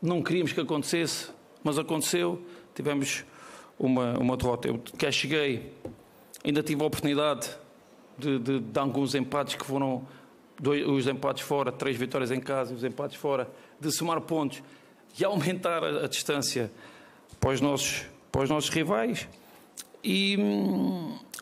[0.00, 1.30] não queríamos que acontecesse,
[1.62, 2.42] mas aconteceu.
[2.74, 3.26] Tivemos
[3.78, 4.68] uma, uma derrota.
[4.68, 5.70] Eu cá cheguei,
[6.42, 7.50] ainda tive a oportunidade
[8.20, 10.06] de, de, de alguns empates que foram
[10.60, 13.50] dois, os empates fora, três vitórias em casa e os empates fora,
[13.80, 14.62] de somar pontos
[15.18, 16.70] e aumentar a, a distância
[17.40, 19.26] para os nossos, para os nossos rivais.
[20.04, 20.36] E,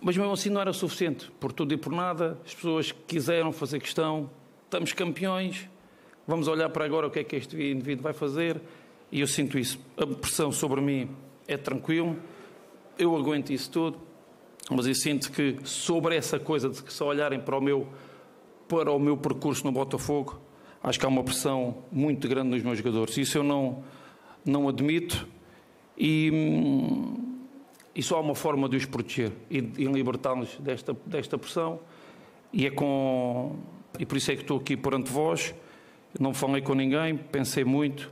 [0.03, 3.81] mas mesmo assim não era suficiente, por tudo e por nada, as pessoas quiseram fazer
[3.81, 4.31] questão,
[4.64, 5.68] estamos campeões,
[6.26, 8.61] vamos olhar para agora o que é que este indivíduo vai fazer,
[9.11, 9.79] e eu sinto isso.
[9.97, 11.09] A pressão sobre mim
[11.47, 12.16] é tranquilo,
[12.99, 14.07] eu aguento isso tudo,
[14.71, 17.89] mas eu sinto que sobre essa coisa de que só olharem para o meu,
[18.69, 20.41] para o meu percurso no Botafogo,
[20.83, 23.16] acho que há uma pressão muito grande nos meus jogadores.
[23.16, 23.83] Isso eu não,
[24.45, 25.27] não admito
[25.97, 26.31] e,
[27.95, 31.81] e só há uma forma de os proteger e, e libertá-los desta, desta pressão
[32.53, 33.57] e é com
[33.99, 35.55] e por isso é que estou aqui perante vós.
[36.21, 38.11] Não falei com ninguém, pensei muito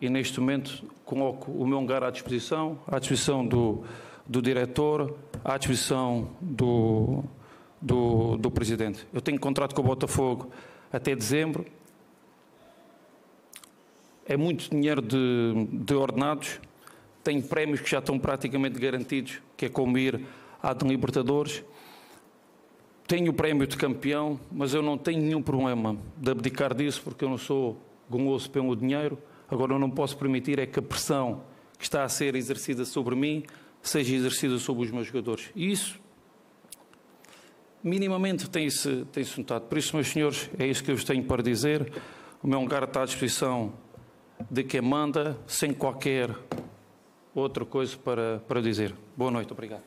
[0.00, 3.84] e neste momento coloco o meu lugar à disposição, à disposição do,
[4.30, 7.24] do diretor, à disposição do,
[7.82, 9.04] do, do presidente.
[9.12, 10.48] Eu tenho contrato com o Botafogo
[10.92, 11.66] até dezembro.
[14.24, 16.60] É muito dinheiro de, de ordenados.
[17.24, 20.20] Tenho prémios que já estão praticamente garantidos, que é como ir
[20.62, 21.64] à de Libertadores.
[23.08, 27.24] Tenho o prémio de campeão, mas eu não tenho nenhum problema de abdicar disso, porque
[27.24, 27.76] eu não sou
[28.08, 29.18] guloso pelo dinheiro.
[29.50, 31.42] Agora, eu não posso permitir é que a pressão
[31.76, 33.44] que está a ser exercida sobre mim
[33.82, 35.50] seja exercida sobre os meus jogadores.
[35.54, 36.00] E isso,
[37.82, 39.62] minimamente, tem-se tem -se notado.
[39.62, 41.92] Por isso, meus senhores, é isso que eu vos tenho para dizer.
[42.42, 43.72] O meu lugar está à disposição
[44.50, 46.34] de quem manda, sem qualquer
[47.34, 48.94] outra coisa para, para dizer.
[49.16, 49.82] Boa noite, obrigado.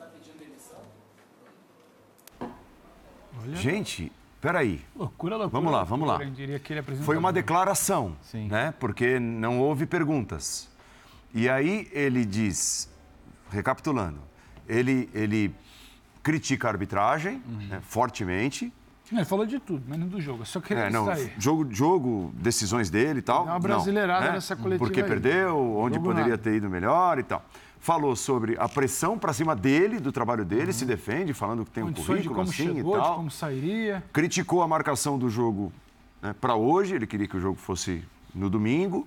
[3.54, 4.80] Gente, peraí.
[4.96, 5.60] Loucura, loucura.
[5.60, 6.22] Vamos lá, vamos lá.
[6.22, 8.72] Eu diria que ele apresenta Foi uma declaração, né?
[8.78, 10.70] Porque não houve perguntas.
[11.34, 12.88] E aí ele diz,
[13.54, 14.18] recapitulando,
[14.68, 15.54] ele, ele
[16.22, 18.72] critica a arbitragem né, fortemente.
[19.12, 20.42] Ele falou de tudo, menos do jogo.
[20.42, 21.30] Eu só queria É, não, aí.
[21.38, 23.44] jogo, jogo, decisões dele e tal.
[23.44, 24.34] Dá uma brasileirada não, né?
[24.34, 25.06] nessa coletiva Porque aí.
[25.06, 26.42] perdeu, onde Jogo poderia nada.
[26.42, 27.44] ter ido melhor e tal.
[27.78, 30.72] Falou sobre a pressão para cima dele, do trabalho dele, Uhum.
[30.72, 33.16] se defende, falando que tem um Condições de currículo como assim chegou, e de tal.
[33.16, 34.02] como sairia.
[34.10, 35.70] Criticou a marcação do jogo
[36.22, 38.02] né, para hoje, ele queria que o jogo fosse
[38.34, 39.06] no domingo.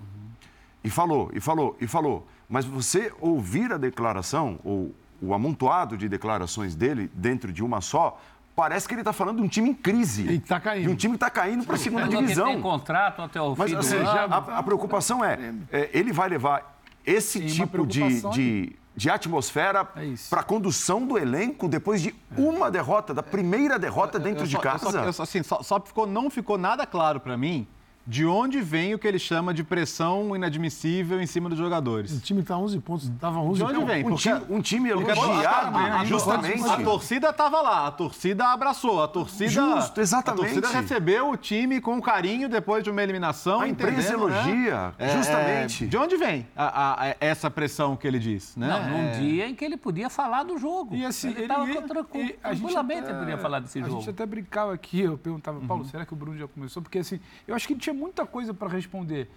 [0.84, 2.28] E falou, e falou, e falou.
[2.50, 8.20] Mas você ouvir a declaração, ou o amontoado de declarações dele dentro de uma só,
[8.56, 10.24] parece que ele está falando de um time em crise.
[10.28, 10.84] E está caindo.
[10.84, 12.48] De um time que está caindo para a segunda divisão.
[12.48, 14.34] tem contrato até o Mas fim assim, do já- ano.
[14.34, 19.88] a, a preocupação é, é, ele vai levar esse Sim, tipo de, de, de atmosfera
[19.96, 24.56] É para a condução do elenco depois de uma derrota, da primeira derrota dentro de
[24.56, 24.90] eu casa.
[24.92, 27.68] só- eu só- assim, só, só ficou, não ficou nada claro para mim
[28.08, 32.12] de onde vem o que ele chama de pressão inadmissível em cima dos jogadores.
[32.18, 33.88] O time tá 11 pontos, tava 11 De onde pontos.
[33.94, 34.06] vem?
[34.06, 36.64] um, time, um time a- elogiado, a- a- justamente.
[36.64, 39.50] A torcida estava lá, a torcida abraçou, a torcida.
[39.50, 40.42] Justo, exatamente.
[40.58, 43.60] A torcida recebeu o time com carinho depois de uma eliminação.
[43.62, 44.38] A imprensa entendendo, né?
[44.42, 45.84] elogia, É, justamente.
[45.84, 48.56] é, de onde vem a- a- essa pressão que ele diz?
[48.56, 48.68] Né?
[48.68, 49.12] Não, num É.
[49.20, 50.96] dia em que ele podia falar do jogo.
[50.96, 53.82] E assim, ele estava ia- tranquilo, a gente tranquilamente até- ele podia falar desse a
[53.84, 54.00] jogo.
[54.00, 56.82] gente até brincava aqui, eu perguntava, Paulo, será que o Bruno já começou?
[56.82, 59.30] Porque assim, eu acho que ele tinha muita coisa para responder.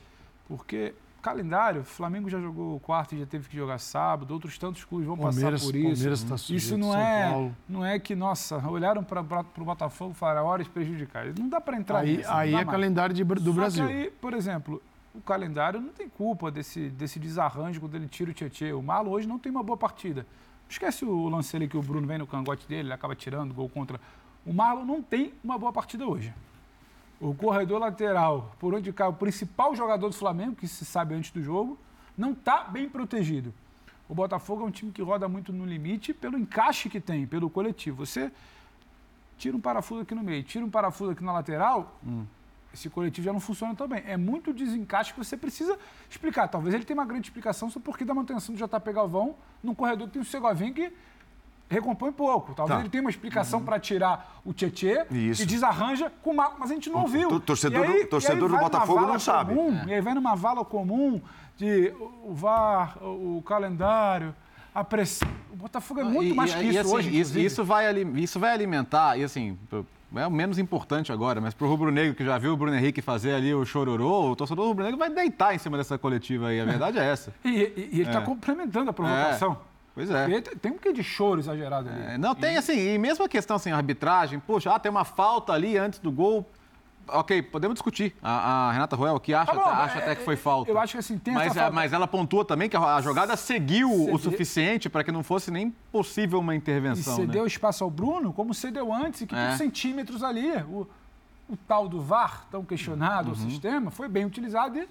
[0.46, 4.84] Porque calendário, o Flamengo já jogou quarto e já teve que jogar sábado, outros tantos
[4.84, 5.88] clubes vão Palmeiras- passar por isso.
[5.94, 7.56] Palmeiras tá sujeito, isso não São é, Paulo.
[7.68, 11.26] não é que, nossa, olharam para o Botafogo e falaram, horas prejudicar.
[11.38, 12.68] Não dá para entrar Aí, nisso, aí é mais.
[12.68, 13.84] calendário de- do Só Brasil.
[13.86, 14.82] aí, por exemplo,
[15.14, 18.74] o calendário não tem culpa desse, desse desarranjo quando ele tira o Tietchan.
[18.76, 20.26] O Malo hoje não tem uma boa partida.
[20.68, 23.68] Esquece o lance ali que o Bruno vem no cangote dele, ele acaba tirando gol
[23.68, 24.00] contra.
[24.46, 26.32] O Marlon não tem uma boa partida hoje.
[27.20, 31.30] O corredor lateral, por onde cai o principal jogador do Flamengo, que se sabe antes
[31.30, 31.78] do jogo,
[32.16, 33.52] não está bem protegido.
[34.08, 37.50] O Botafogo é um time que roda muito no limite pelo encaixe que tem, pelo
[37.50, 38.06] coletivo.
[38.06, 38.32] Você
[39.36, 42.00] tira um parafuso aqui no meio, tira um parafuso aqui na lateral,
[42.72, 44.02] esse coletivo já não funciona tão bem.
[44.06, 46.48] É muito desencaixe que você precisa explicar.
[46.48, 49.74] Talvez ele tenha uma grande explicação sobre por que da manutenção do JP Galvão num
[49.74, 50.92] corredor que tem o Segovinho que
[51.70, 52.52] recompõe pouco.
[52.52, 52.82] Talvez Tá.
[52.82, 55.42] ele tenha uma explicação para tirar o Tietê Isso.
[55.42, 56.50] e desarranja com uma...
[56.58, 57.28] Mas a gente não O ouviu.
[57.28, 59.54] tor- torcedor E aí- do- torcedor e do vai numa Botafogo não vala sabe.
[59.54, 61.20] comum, E aí vai numa vala comum
[61.56, 61.92] de
[62.24, 64.34] o VAR, o o calendário,
[64.74, 65.28] a pressão.
[65.52, 68.40] O Botafogo é muito E- mais e- que e, isso assim, hoje, isso, vai, isso
[68.40, 69.56] vai alimentar, e assim,
[70.16, 73.00] é o menos importante agora, mas pro Rubro Negro, que já viu o Bruno Henrique
[73.02, 76.48] fazer ali o chororô, o torcedor do Rubro Negro vai deitar em cima dessa coletiva
[76.48, 76.60] aí.
[76.60, 77.32] A verdade é essa.
[77.44, 78.22] E, e- e ele está É.
[78.24, 79.56] complementando a provocação.
[80.06, 80.24] Pois é.
[80.40, 82.14] Porque tem- um quê de choro exagerado ali.
[82.14, 85.04] É, Não, tem assim, e mesmo a questão assim, a arbitragem, poxa, ah, tem uma
[85.04, 86.48] falta ali antes do gol.
[87.12, 88.14] Ok, podemos discutir.
[88.22, 90.70] A, a Renata Roel, que acha, Tá bom, acha é, até que foi falta.
[90.70, 93.00] eu acho que, assim, tem mas, essa a- falta- mas ela pontua também que a,
[93.00, 97.16] jogada seguiu o Cede- suficiente para que não fosse nem possível uma E intervenção.
[97.16, 97.48] cedeu né?
[97.48, 99.48] espaço ao Bruno, como cedeu antes, e que É.
[99.48, 100.52] por centímetros ali.
[100.68, 100.86] O,
[101.48, 104.88] o tal do VAR, tão questionado, o sistema, foi bem utilizado e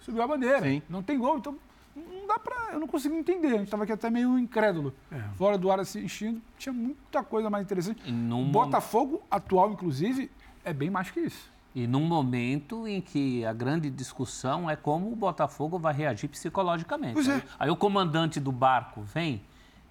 [0.00, 0.62] subiu a bandeira.
[0.62, 0.80] Sim.
[0.88, 1.56] Não tem gol, então
[1.96, 2.72] não dá pra.
[2.72, 3.48] Eu não consigo entender.
[3.48, 4.94] A gente estava aqui até meio incrédulo.
[5.36, 8.10] Fora do ar assistindo, tinha muita coisa mais interessante.
[8.10, 10.30] Num O Botafogo atual, inclusive,
[10.64, 11.50] é bem mais que isso.
[11.74, 17.14] E num momento em que a grande discussão é como o Botafogo vai reagir psicologicamente.
[17.14, 17.34] Pois é.
[17.34, 19.42] Aí, aí o comandante do barco vem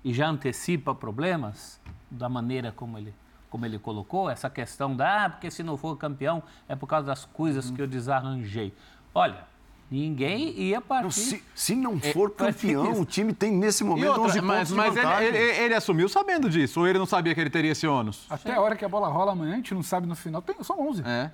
[0.04, 1.80] e já antecipa problemas
[2.10, 3.14] da maneira como ele,
[3.50, 7.08] como ele colocou, essa questão da, ah, porque se não for campeão é por causa
[7.08, 8.74] das coisas que eu desarranjei.
[9.14, 9.46] Olha,
[9.90, 11.04] ninguém ia partir...
[11.04, 14.70] Não, se, se, não for é, campeão, o time tem nesse momento outra, 11 mas,
[14.70, 17.72] pontos mas ele, ele, ele, assumiu sabendo disso, ou ele não sabia que ele teria
[17.72, 18.26] esse ônus?
[18.30, 18.58] Até Sim.
[18.58, 20.80] a hora que a bola rola amanhã, a gente não sabe no final, tem, são
[20.80, 21.04] 11.
[21.06, 21.32] É.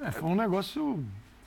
[0.00, 1.04] É, foi um negócio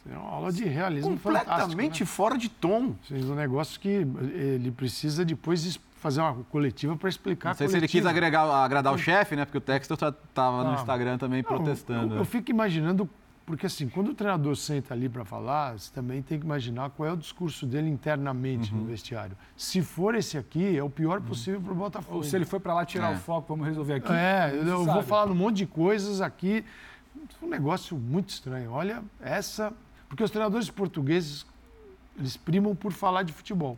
[0.10, 2.06] é uma aula de realismo completamente né?
[2.08, 2.96] fora de tom.
[3.12, 3.88] Um negócio que
[4.34, 7.50] ele precisa depois fazer uma coletiva para explicar.
[7.50, 9.46] Não sei se ele quis agregar, agradar o chefe, né?
[9.46, 12.14] Porque o Textor estava no Instagram também não, protestando.
[12.14, 12.26] Eu, eu, né?
[12.26, 13.08] fico imaginando,
[13.46, 17.10] porque assim, quando o treinador senta ali para falar, você também tem que imaginar qual
[17.10, 18.82] é o discurso dele internamente uhum.
[18.82, 19.36] no vestiário.
[19.58, 21.26] Se for esse aqui, é o pior uhum.
[21.26, 22.18] possível para o Botafogo.
[22.18, 23.16] Ou se ele foi para lá tirar é.
[23.16, 24.12] o foco, vamos resolver aqui.
[24.12, 26.64] É, eu, eu vou falar um monte de coisas aqui.
[27.42, 28.72] Um negócio muito estranho.
[28.72, 29.74] Olha, essa
[30.12, 31.46] porque os treinadores portugueses,
[32.20, 33.78] eles primam por falar de futebol.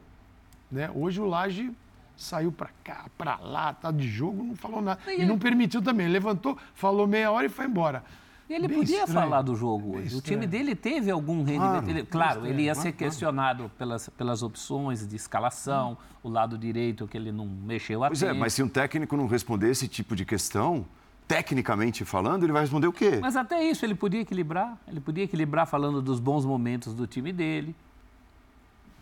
[0.72, 0.90] Né?
[0.96, 1.72] Hoje o Laje
[2.18, 5.00] saiu para cá, para lá, tá de jogo, não falou nada.
[5.12, 6.08] E, e não permitiu também.
[6.08, 8.04] Levantou, falou meia hora e foi embora.
[8.50, 9.20] E ele Bem podia estranho.
[9.22, 10.16] falar do jogo hoje.
[10.16, 11.84] O time dele teve algum rendimento.
[11.84, 15.98] Claro, ele, claro ele ia ser questionado pelas, pelas opções de escalação, hum.
[16.24, 19.28] o lado direito que ele não mexeu a Pois é, mas se um técnico não
[19.28, 20.86] responder esse tipo de questão,
[21.28, 23.20] tecnicamente falando, ele vai responder o quê?
[23.22, 24.78] Mas até isso ele podia equilibrar.
[24.88, 27.76] Ele podia equilibrar falando dos bons momentos do time dele.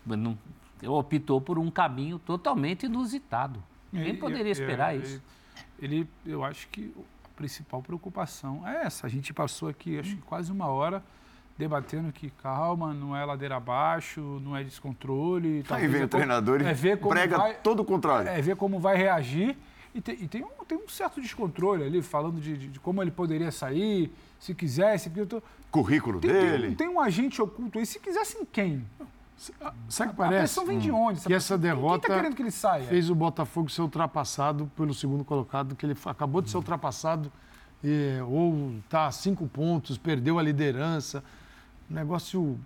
[0.06, 0.38] Não,
[0.86, 3.62] optou por um caminho totalmente inusitado.
[3.92, 5.20] Quem poderia esperar isso?
[5.78, 6.94] Ele, eu acho que
[7.42, 9.04] principal preocupação é essa.
[9.04, 11.02] A gente passou aqui, acho que quase uma hora
[11.58, 15.64] debatendo que calma, não é ladeira abaixo, não é descontrole.
[15.68, 18.28] Aí vem o treinador e é prega vai, todo o contrário.
[18.28, 19.56] É ver como vai reagir
[19.92, 23.02] e tem, e tem, um, tem um certo descontrole ali, falando de, de, de, como
[23.02, 25.10] ele poderia sair, se quisesse.
[25.70, 26.66] Currículo tem, dele.
[26.68, 27.84] Tem, tem, um agente oculto aí.
[27.84, 28.86] Se quisessem quem?
[29.88, 30.36] Sabe o que parece?
[30.36, 31.20] A pressão vem de onde?
[31.20, 32.86] Que essa derrota quem tá querendo que ele saia?
[32.86, 37.30] fez o Botafogo ser ultrapassado pelo segundo colocado, que ele acabou de ser ultrapassado,
[37.82, 41.24] e, ou está a cinco pontos, perdeu a liderança.
[41.90, 42.58] O negócio.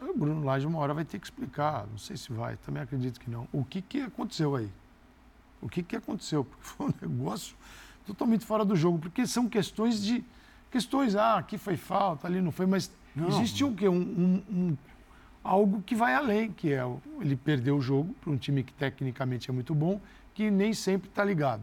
[0.00, 3.18] O Bruno Lage uma hora vai ter que explicar, não sei se vai, também acredito
[3.18, 3.48] que não.
[3.50, 4.70] O que, que aconteceu aí?
[5.64, 7.56] o que, que aconteceu, porque foi um negócio
[8.06, 10.22] totalmente fora do jogo, porque são questões de.
[10.70, 13.28] Questões, ah, aqui foi falta, ali não foi, mas não.
[13.28, 13.88] existe um, quê?
[13.88, 14.76] Um, um, um,
[15.44, 16.82] algo que vai além, que é
[17.20, 20.00] ele perdeu o jogo para um time que tecnicamente é muito bom,
[20.34, 21.62] que nem sempre está ligado.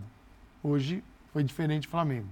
[0.64, 1.04] Hoje
[1.34, 2.28] foi diferente do Flamengo.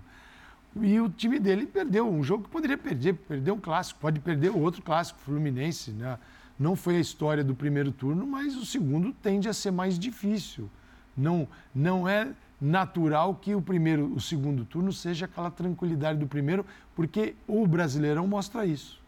[0.79, 4.49] E o time dele perdeu um jogo que poderia perder, perdeu um clássico, pode perder
[4.51, 5.91] outro clássico, Fluminense.
[5.91, 6.17] Né?
[6.59, 10.69] Não foi a história do primeiro turno, mas o segundo tende a ser mais difícil.
[11.17, 12.29] Não, não é
[12.61, 18.27] natural que o primeiro, o segundo turno seja aquela tranquilidade do primeiro, porque o Brasileirão
[18.27, 19.01] mostra isso.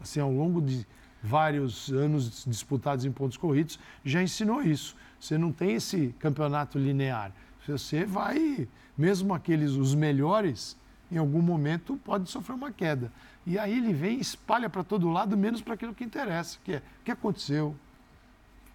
[0.00, 0.86] Assim, ao longo de
[1.24, 4.94] vários anos disputados em pontos corridos, já ensinou isso.
[5.18, 7.32] Você não tem esse campeonato linear.
[7.66, 10.76] Você vai, mesmo aqueles os melhores,
[11.10, 13.10] em algum momento pode sofrer uma queda.
[13.46, 16.74] E aí ele vem e espalha para todo lado, menos para aquilo que interessa, que
[16.74, 17.74] é o que aconteceu.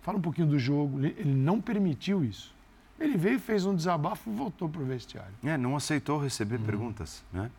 [0.02, 1.06] Fala um pouquinho do jogo.
[1.06, 2.54] Ele não permitiu isso.
[3.00, 5.34] Ele veio, fez um desabafo e voltou para o vestiário.
[5.44, 6.66] É, não aceitou receber uhum.
[6.66, 7.52] perguntas, né?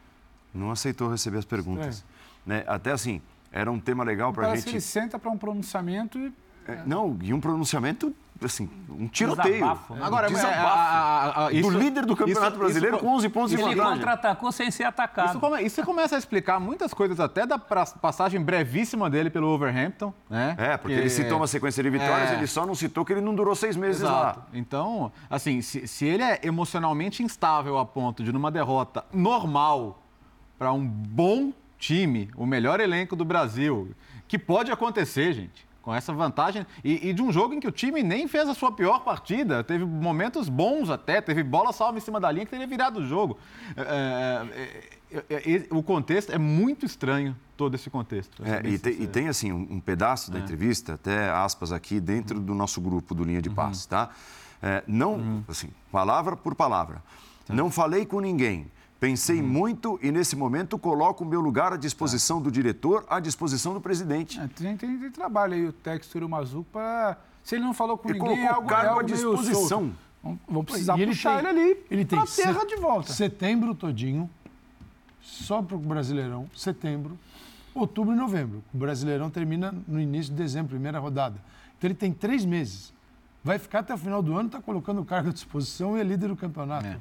[0.53, 2.05] Não aceitou receber as perguntas.
[2.45, 2.64] Né?
[2.66, 3.22] Até assim,
[3.53, 4.64] era um tema legal para a gente...
[4.64, 6.32] que ele senta para um pronunciamento e...
[6.68, 9.55] É, não, e um pronunciamento assim, um tiroteio.
[9.55, 10.01] Desabafo, né?
[10.03, 10.55] Agora, desabafo.
[10.55, 13.57] É, a, a, isso, do líder do Campeonato isso, Brasileiro isso, com 11 pontos de
[13.57, 13.80] vantagem.
[13.80, 15.30] Ele contra-atacou sem ser atacado.
[15.30, 20.12] Isso, come, isso começa a explicar muitas coisas, até da passagem brevíssima dele pelo Overhampton.
[20.28, 20.55] Né?
[20.59, 22.34] É, porque que, ele citou uma sequência de vitórias, é...
[22.34, 24.40] ele só não citou que ele não durou seis meses Exato.
[24.40, 24.46] lá.
[24.53, 30.03] Então, assim, se, se ele é emocionalmente instável a ponto de, numa derrota normal
[30.59, 33.91] para um bom time, o melhor elenco do Brasil,
[34.28, 36.66] que pode acontecer, gente com essa vantagem.
[36.85, 39.64] E, e, de um jogo em que o time nem fez a sua pior partida.
[39.64, 43.07] Teve momentos bons até, teve bola salva em cima da linha que teria virado o
[43.07, 43.39] jogo.
[43.76, 44.47] É,
[45.11, 48.43] é, é, é o contexto é muito estranho, todo esse contexto.
[48.45, 50.43] É, e, te, e, tem, assim, um, um pedaço da é.
[50.43, 52.45] entrevista, até aspas aqui, dentro uhum.
[52.45, 53.89] do nosso grupo do Linha de Paz, uhum.
[53.89, 54.11] tá?
[54.87, 55.45] não, uhum.
[55.49, 57.03] assim, palavra por palavra.
[57.47, 57.55] Tá.
[57.55, 58.70] Não falei com ninguém
[59.01, 59.48] Pensei uhum.
[59.48, 62.44] muito e, nesse momento, coloco o meu lugar à disposição tá.
[62.44, 64.38] do diretor, à disposição do presidente.
[64.38, 67.16] É, tem, tem, tem, trabalho aí, o Textor e o Mazuco, para.
[67.42, 69.92] Se ele não falou com ele ninguém, colocou é algo, cargo é algo à disposição.
[70.46, 73.11] Vamos precisar e ele puxar tem, ele ali ele tem terra de volta.
[73.11, 74.28] Setembro todinho,
[75.22, 77.18] só para o Brasileirão, setembro,
[77.74, 78.62] outubro e novembro.
[78.74, 81.36] O Brasileirão termina no início de dezembro, primeira rodada.
[81.78, 82.92] Então ele tem três meses.
[83.42, 86.05] Vai ficar até o final do ano, está colocando o cargo à disposição e é
[86.05, 86.84] líder do campeonato.
[86.84, 86.98] É.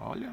[0.00, 0.32] Olha,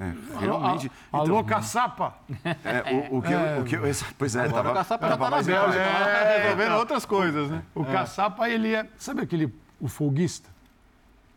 [0.00, 0.90] é, realmente.
[1.12, 2.14] Alô, então, alô caçapa!
[2.44, 3.76] É, o, o, que, é, o que
[4.16, 7.62] Pois é, tava, o caçapa já tá na Bélgica, é, resolvendo outras coisas, né?
[7.74, 8.88] O caçapa, ele é.
[8.96, 10.48] Sabe aquele o folguista.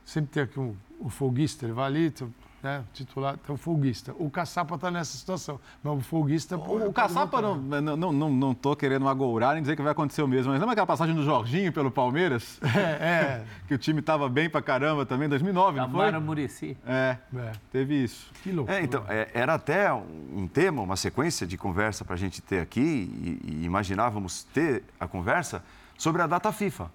[0.05, 2.13] Sempre tem aqui um, o folguista, ele vai ali,
[2.65, 4.15] né, titular, então folguista.
[4.17, 6.57] O Caçapa está nessa situação, mas o folguista...
[6.57, 9.83] pô, O, o Caçapa, não, não, não, não, não tô querendo agourar nem dizer que
[9.83, 12.59] vai acontecer o mesmo, mas lembra aquela passagem do Jorginho pelo Palmeiras?
[12.75, 13.45] É, é.
[13.67, 16.11] que o time estava bem pra caramba também, em 2009, não foi?
[16.19, 16.77] Murici.
[16.85, 17.17] É,
[17.71, 18.31] teve isso.
[18.43, 18.77] Que loucura.
[18.77, 22.41] É, então, é, era até um um tema, uma sequência de conversa para a gente
[22.41, 25.63] ter aqui, e, e imaginávamos ter a conversa
[25.97, 26.91] sobre a data FIFA.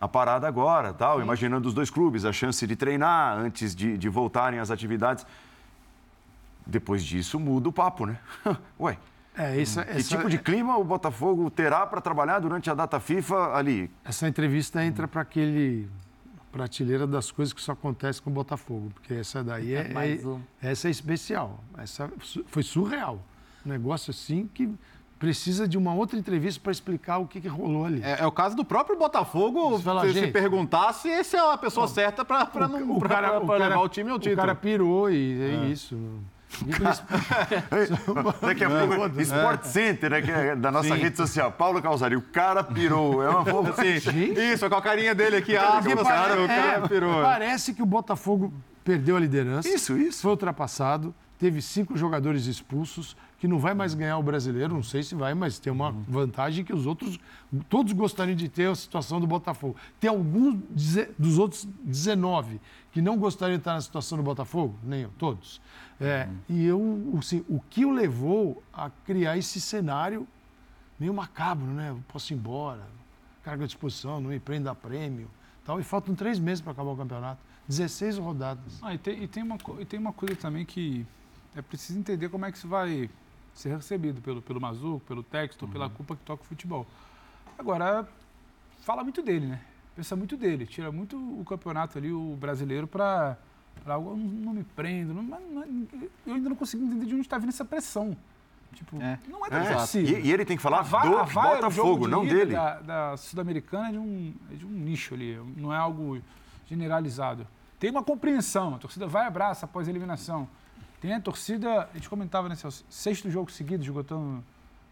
[0.00, 4.08] A parada agora, tal, imaginando os dois clubes, a chance de treinar antes de, de
[4.08, 5.26] voltarem às atividades.
[6.66, 8.18] Depois disso, muda o papo, né?
[8.80, 8.96] Ué,
[9.36, 12.98] É, essa, que essa, tipo de clima o Botafogo terá para trabalhar durante a data
[12.98, 13.90] FIFA ali?
[14.04, 15.88] essa entrevista entra para aquele
[16.50, 20.26] prateleira das coisas que só acontece com o Botafogo, porque essa daí é, Mais é-
[20.26, 20.40] um.
[20.62, 21.62] essa é especial.
[21.78, 22.10] Essa
[22.46, 23.22] foi surreal.
[23.64, 24.68] Um negócio assim que
[25.20, 28.02] precisa de uma outra entrevista para explicar o que, que rolou ali.
[28.02, 31.58] É, é o caso do próprio Botafogo, fala, se, se perguntar se esse é a
[31.58, 34.34] pessoa certa para não o pra- cara, pra o cara- levar o time ao título.
[34.34, 35.96] O cara pirou e é, isso.
[38.40, 41.00] Daqui a pouco, Sport Center, né, que é da nossa Sim.
[41.00, 41.52] rede social.
[41.52, 43.22] Paulo Calzari, o cara pirou.
[43.22, 43.72] É uma boa.
[43.74, 47.22] Sim, isso, com a carinha dele aqui, ah, o pare- cara, o cara é, pirou.
[47.22, 48.52] Parece que o Botafogo
[48.84, 49.68] perdeu a liderança.
[49.68, 50.22] Isso, isso.
[50.22, 51.14] Foi ultrapassado.
[51.38, 55.32] Teve cinco jogadores expulsos, que não vai mais ganhar o brasileiro, não sei se vai,
[55.32, 57.18] mas tem uma vantagem que os outros,
[57.70, 59.74] todos gostariam de ter a situação do Botafogo.
[59.98, 60.56] Tem alguns
[61.18, 62.60] dos outros 19
[62.92, 64.78] que não gostariam de estar na situação do Botafogo?
[64.84, 65.58] Nem eu, todos.
[65.98, 70.28] É, E eu, assim, o que o levou a criar esse cenário
[70.98, 71.88] meio macabro, né?
[71.88, 72.86] Eu posso ir embora,
[73.42, 75.30] carga à disposição, não me prenda a prêmio.
[75.64, 77.40] Tal, e faltam três meses para acabar o campeonato.
[77.66, 78.78] 16 rodadas.
[78.82, 81.06] Ah, e, tem, e tem uma, e tem uma coisa também que
[81.56, 83.08] é preciso entender como é que isso vai
[83.54, 86.86] ser recebido pelo, pelo Mazuco, pelo Texto, pela culpa que toca o futebol.
[87.58, 88.08] Agora,
[88.82, 89.60] fala muito dele, né?
[89.94, 93.36] Pensa muito dele, tira muito o campeonato ali, o brasileiro, para
[93.86, 95.12] algo, "Eu não, não me prendo.
[95.12, 95.68] Não, mas- mas
[96.26, 98.16] eu ainda não consigo entender de onde está vindo essa pressão.
[98.72, 99.18] Tipo, É.
[99.28, 100.10] não é É, da torcida.
[100.20, 101.24] e, e ele tem que falar A VAR- do é
[101.56, 102.52] Botafogo, de não dele.
[102.52, 106.20] Da, da Sul-Americana é, de um, é de um nicho ali, não é algo
[106.68, 107.46] generalizado.
[107.80, 110.48] Tem uma compreensão, a torcida vai e abraça após a eliminação.
[111.00, 114.44] Tem a torcida, a gente comentava nesse sexto jogo seguido, esgotando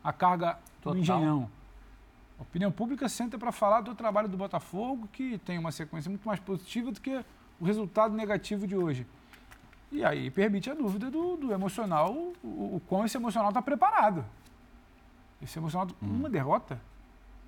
[0.02, 0.94] a carga Total.
[0.94, 1.50] do Engenhão.
[2.38, 6.26] A opinião pública senta para falar do trabalho do Botafogo, que tem uma sequência muito
[6.26, 7.22] mais positiva do que
[7.60, 9.06] o resultado negativo de hoje.
[9.90, 14.24] E aí permite a dúvida do, do emocional, o, o quão esse emocional está preparado.
[15.42, 16.80] Esse emocional, uma derrota,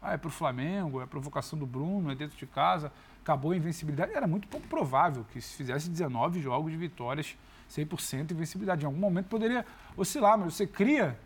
[0.03, 2.93] ah, é para o Flamengo, é provocação do Bruno, é dentro de casa,
[3.23, 4.13] acabou a invencibilidade.
[4.13, 7.37] Era muito pouco provável que se fizesse 19 jogos de vitórias,
[7.71, 8.83] 100% de invencibilidade.
[8.83, 9.65] Em algum momento poderia
[9.97, 11.19] oscilar, mas você cria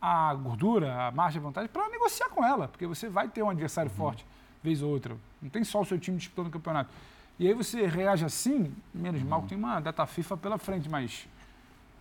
[0.00, 3.50] a gordura, a margem de vantagem para negociar com ela, porque você vai ter um
[3.50, 4.24] adversário forte,
[4.62, 5.16] vez ou outra.
[5.40, 6.90] Não tem só o seu time disputando o campeonato.
[7.38, 11.28] E aí você reage assim, menos mal que tem uma data FIFA pela frente, mas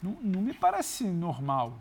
[0.02, 1.80] não, não me parece normal.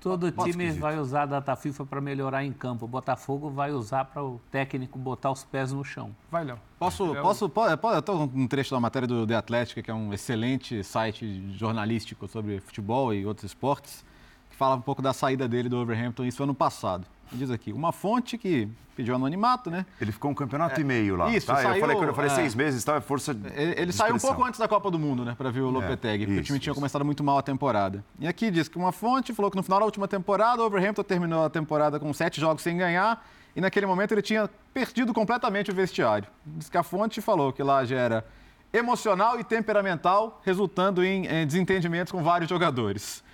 [0.00, 0.82] Todo Pode time esquisito.
[0.82, 2.84] vai usar a data FIFA para melhorar em campo.
[2.84, 6.14] O Botafogo vai usar para o técnico botar os pés no chão.
[6.30, 6.58] Vai, Léo.
[6.78, 7.22] Posso, Léo.
[7.22, 10.82] posso, pode, eu tô um trecho da matéria do The Athletic, que é um excelente
[10.84, 14.04] site jornalístico sobre futebol e outros esportes,
[14.50, 17.06] que fala um pouco da saída dele do Overhampton, isso ano passado.
[17.32, 18.68] Diz aqui, uma fonte que
[19.00, 19.86] pediu anonimato, né?
[20.00, 21.30] Ele ficou um campeoto e meio lá.
[21.30, 21.54] isso, tá?
[21.54, 22.34] eu saiu, falei, quando eu falei é.
[22.34, 22.96] seis meses, tá?
[22.96, 23.36] é força.
[23.54, 26.38] Ele, saiu um pouco antes da Copa do Mundo, né, para ver o Lopetegui, porque
[26.38, 26.78] o isso, time tinha isso.
[26.78, 28.04] começado muito mal a temporada.
[28.18, 31.02] E aqui diz que uma fonte falou que no final da última temporada, o Overhampton
[31.02, 35.70] terminou a temporada com sete jogos sem ganhar, e naquele momento ele tinha perdido completamente
[35.70, 36.28] o vestiário.
[36.44, 38.24] Diz que a fonte falou que lá já era
[38.72, 43.24] emocional e temperamental, resultando em, eh, desentendimentos com vários jogadores.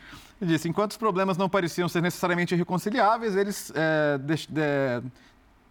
[0.40, 5.02] Ele disse, enquanto os problemas não pareciam ser necessariamente irreconciliáveis, eles eh, deix- de-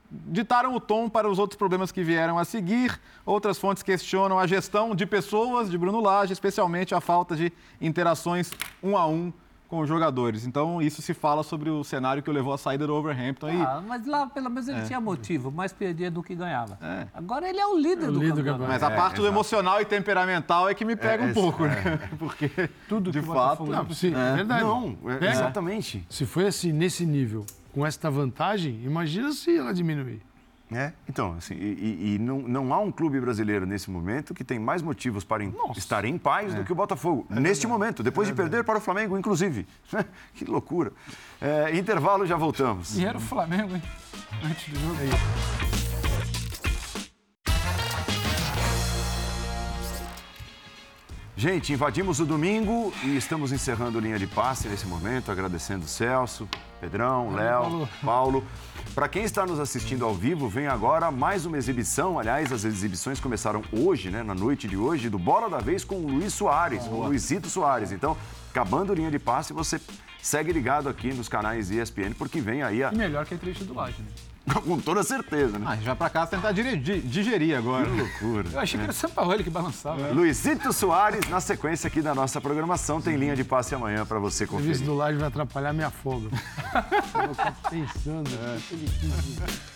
[0.09, 2.99] ditaram o tom para os outros problemas que vieram a seguir.
[3.25, 8.51] Outras fontes questionam a gestão de pessoas de Bruno Lage, especialmente a falta de interações
[8.81, 9.31] um a um
[9.67, 10.45] com os jogadores.
[10.45, 13.49] Então, isso se fala sobre o cenário que o levou à saída do Overhampton.
[13.49, 14.83] E Ah, mas lá pelo menos ele É.
[14.83, 16.77] tinha motivo, mais perdia do que ganhava.
[16.81, 17.07] É.
[17.13, 18.67] Agora ele é o líder do líder do campeonato.
[18.71, 21.33] Mas a É, parte do emocional e temperamental é que me pega É, um é,
[21.33, 21.69] pouco, é.
[21.69, 22.09] né?
[22.19, 22.49] Porque,
[22.87, 23.65] Tudo de que o fato...
[23.65, 24.63] Não, se, é verdade.
[24.63, 26.05] Não, é- exatamente.
[26.09, 30.21] Se foi assim, nesse nível, com esta vantagem, imagina se ela diminuir.
[30.71, 34.57] É, então, assim, e, e- não, não há um clube brasileiro nesse momento que tem
[34.57, 37.27] mais motivos para em- estar em paz do que o Botafogo.
[37.29, 39.67] neste momento, depois de perder para o Flamengo, inclusive.
[40.33, 40.91] que loucura.
[41.39, 42.97] É, intervalo, já voltamos.
[42.97, 43.83] E era o Flamengo, hein?
[44.43, 45.84] Antes do jogo.
[51.37, 56.47] Gente, invadimos o domingo e estamos encerrando linha de passe nesse momento, agradecendo Celso,
[56.79, 58.41] Pedrão, Léo, Paulo.
[58.93, 62.17] Para quem está nos assistindo ao vivo, vem agora mais uma exibição.
[62.17, 65.95] Aliás, as exibições começaram hoje, né, na noite de hoje, do Bola da Vez com
[65.95, 67.91] o Luiz Soares, o Luizito Soares.
[67.91, 68.15] Então,
[68.49, 69.81] acabando linha de passe, você
[70.21, 72.93] segue ligado aqui nos canais ESPN, porque vem aí a.
[72.93, 74.07] E melhor que a entrevista do Laje, né?
[74.63, 75.65] Com toda certeza, né?
[75.67, 77.85] Ah, já pra casa tentar digerir agora.
[77.89, 78.49] Que loucura.
[78.53, 80.07] Eu achei que era o Sampaoli que balançava.
[80.11, 84.43] Luizito Soares, na sequência aqui da nossa programação, tem linha de passe amanhã para você
[84.43, 84.85] O serviço conferir.
[84.85, 86.29] do Laje vai atrapalhar minha folga.
[87.27, 88.27] Eu ficar pensando.
[88.29, 89.74] o que ele quis dizer.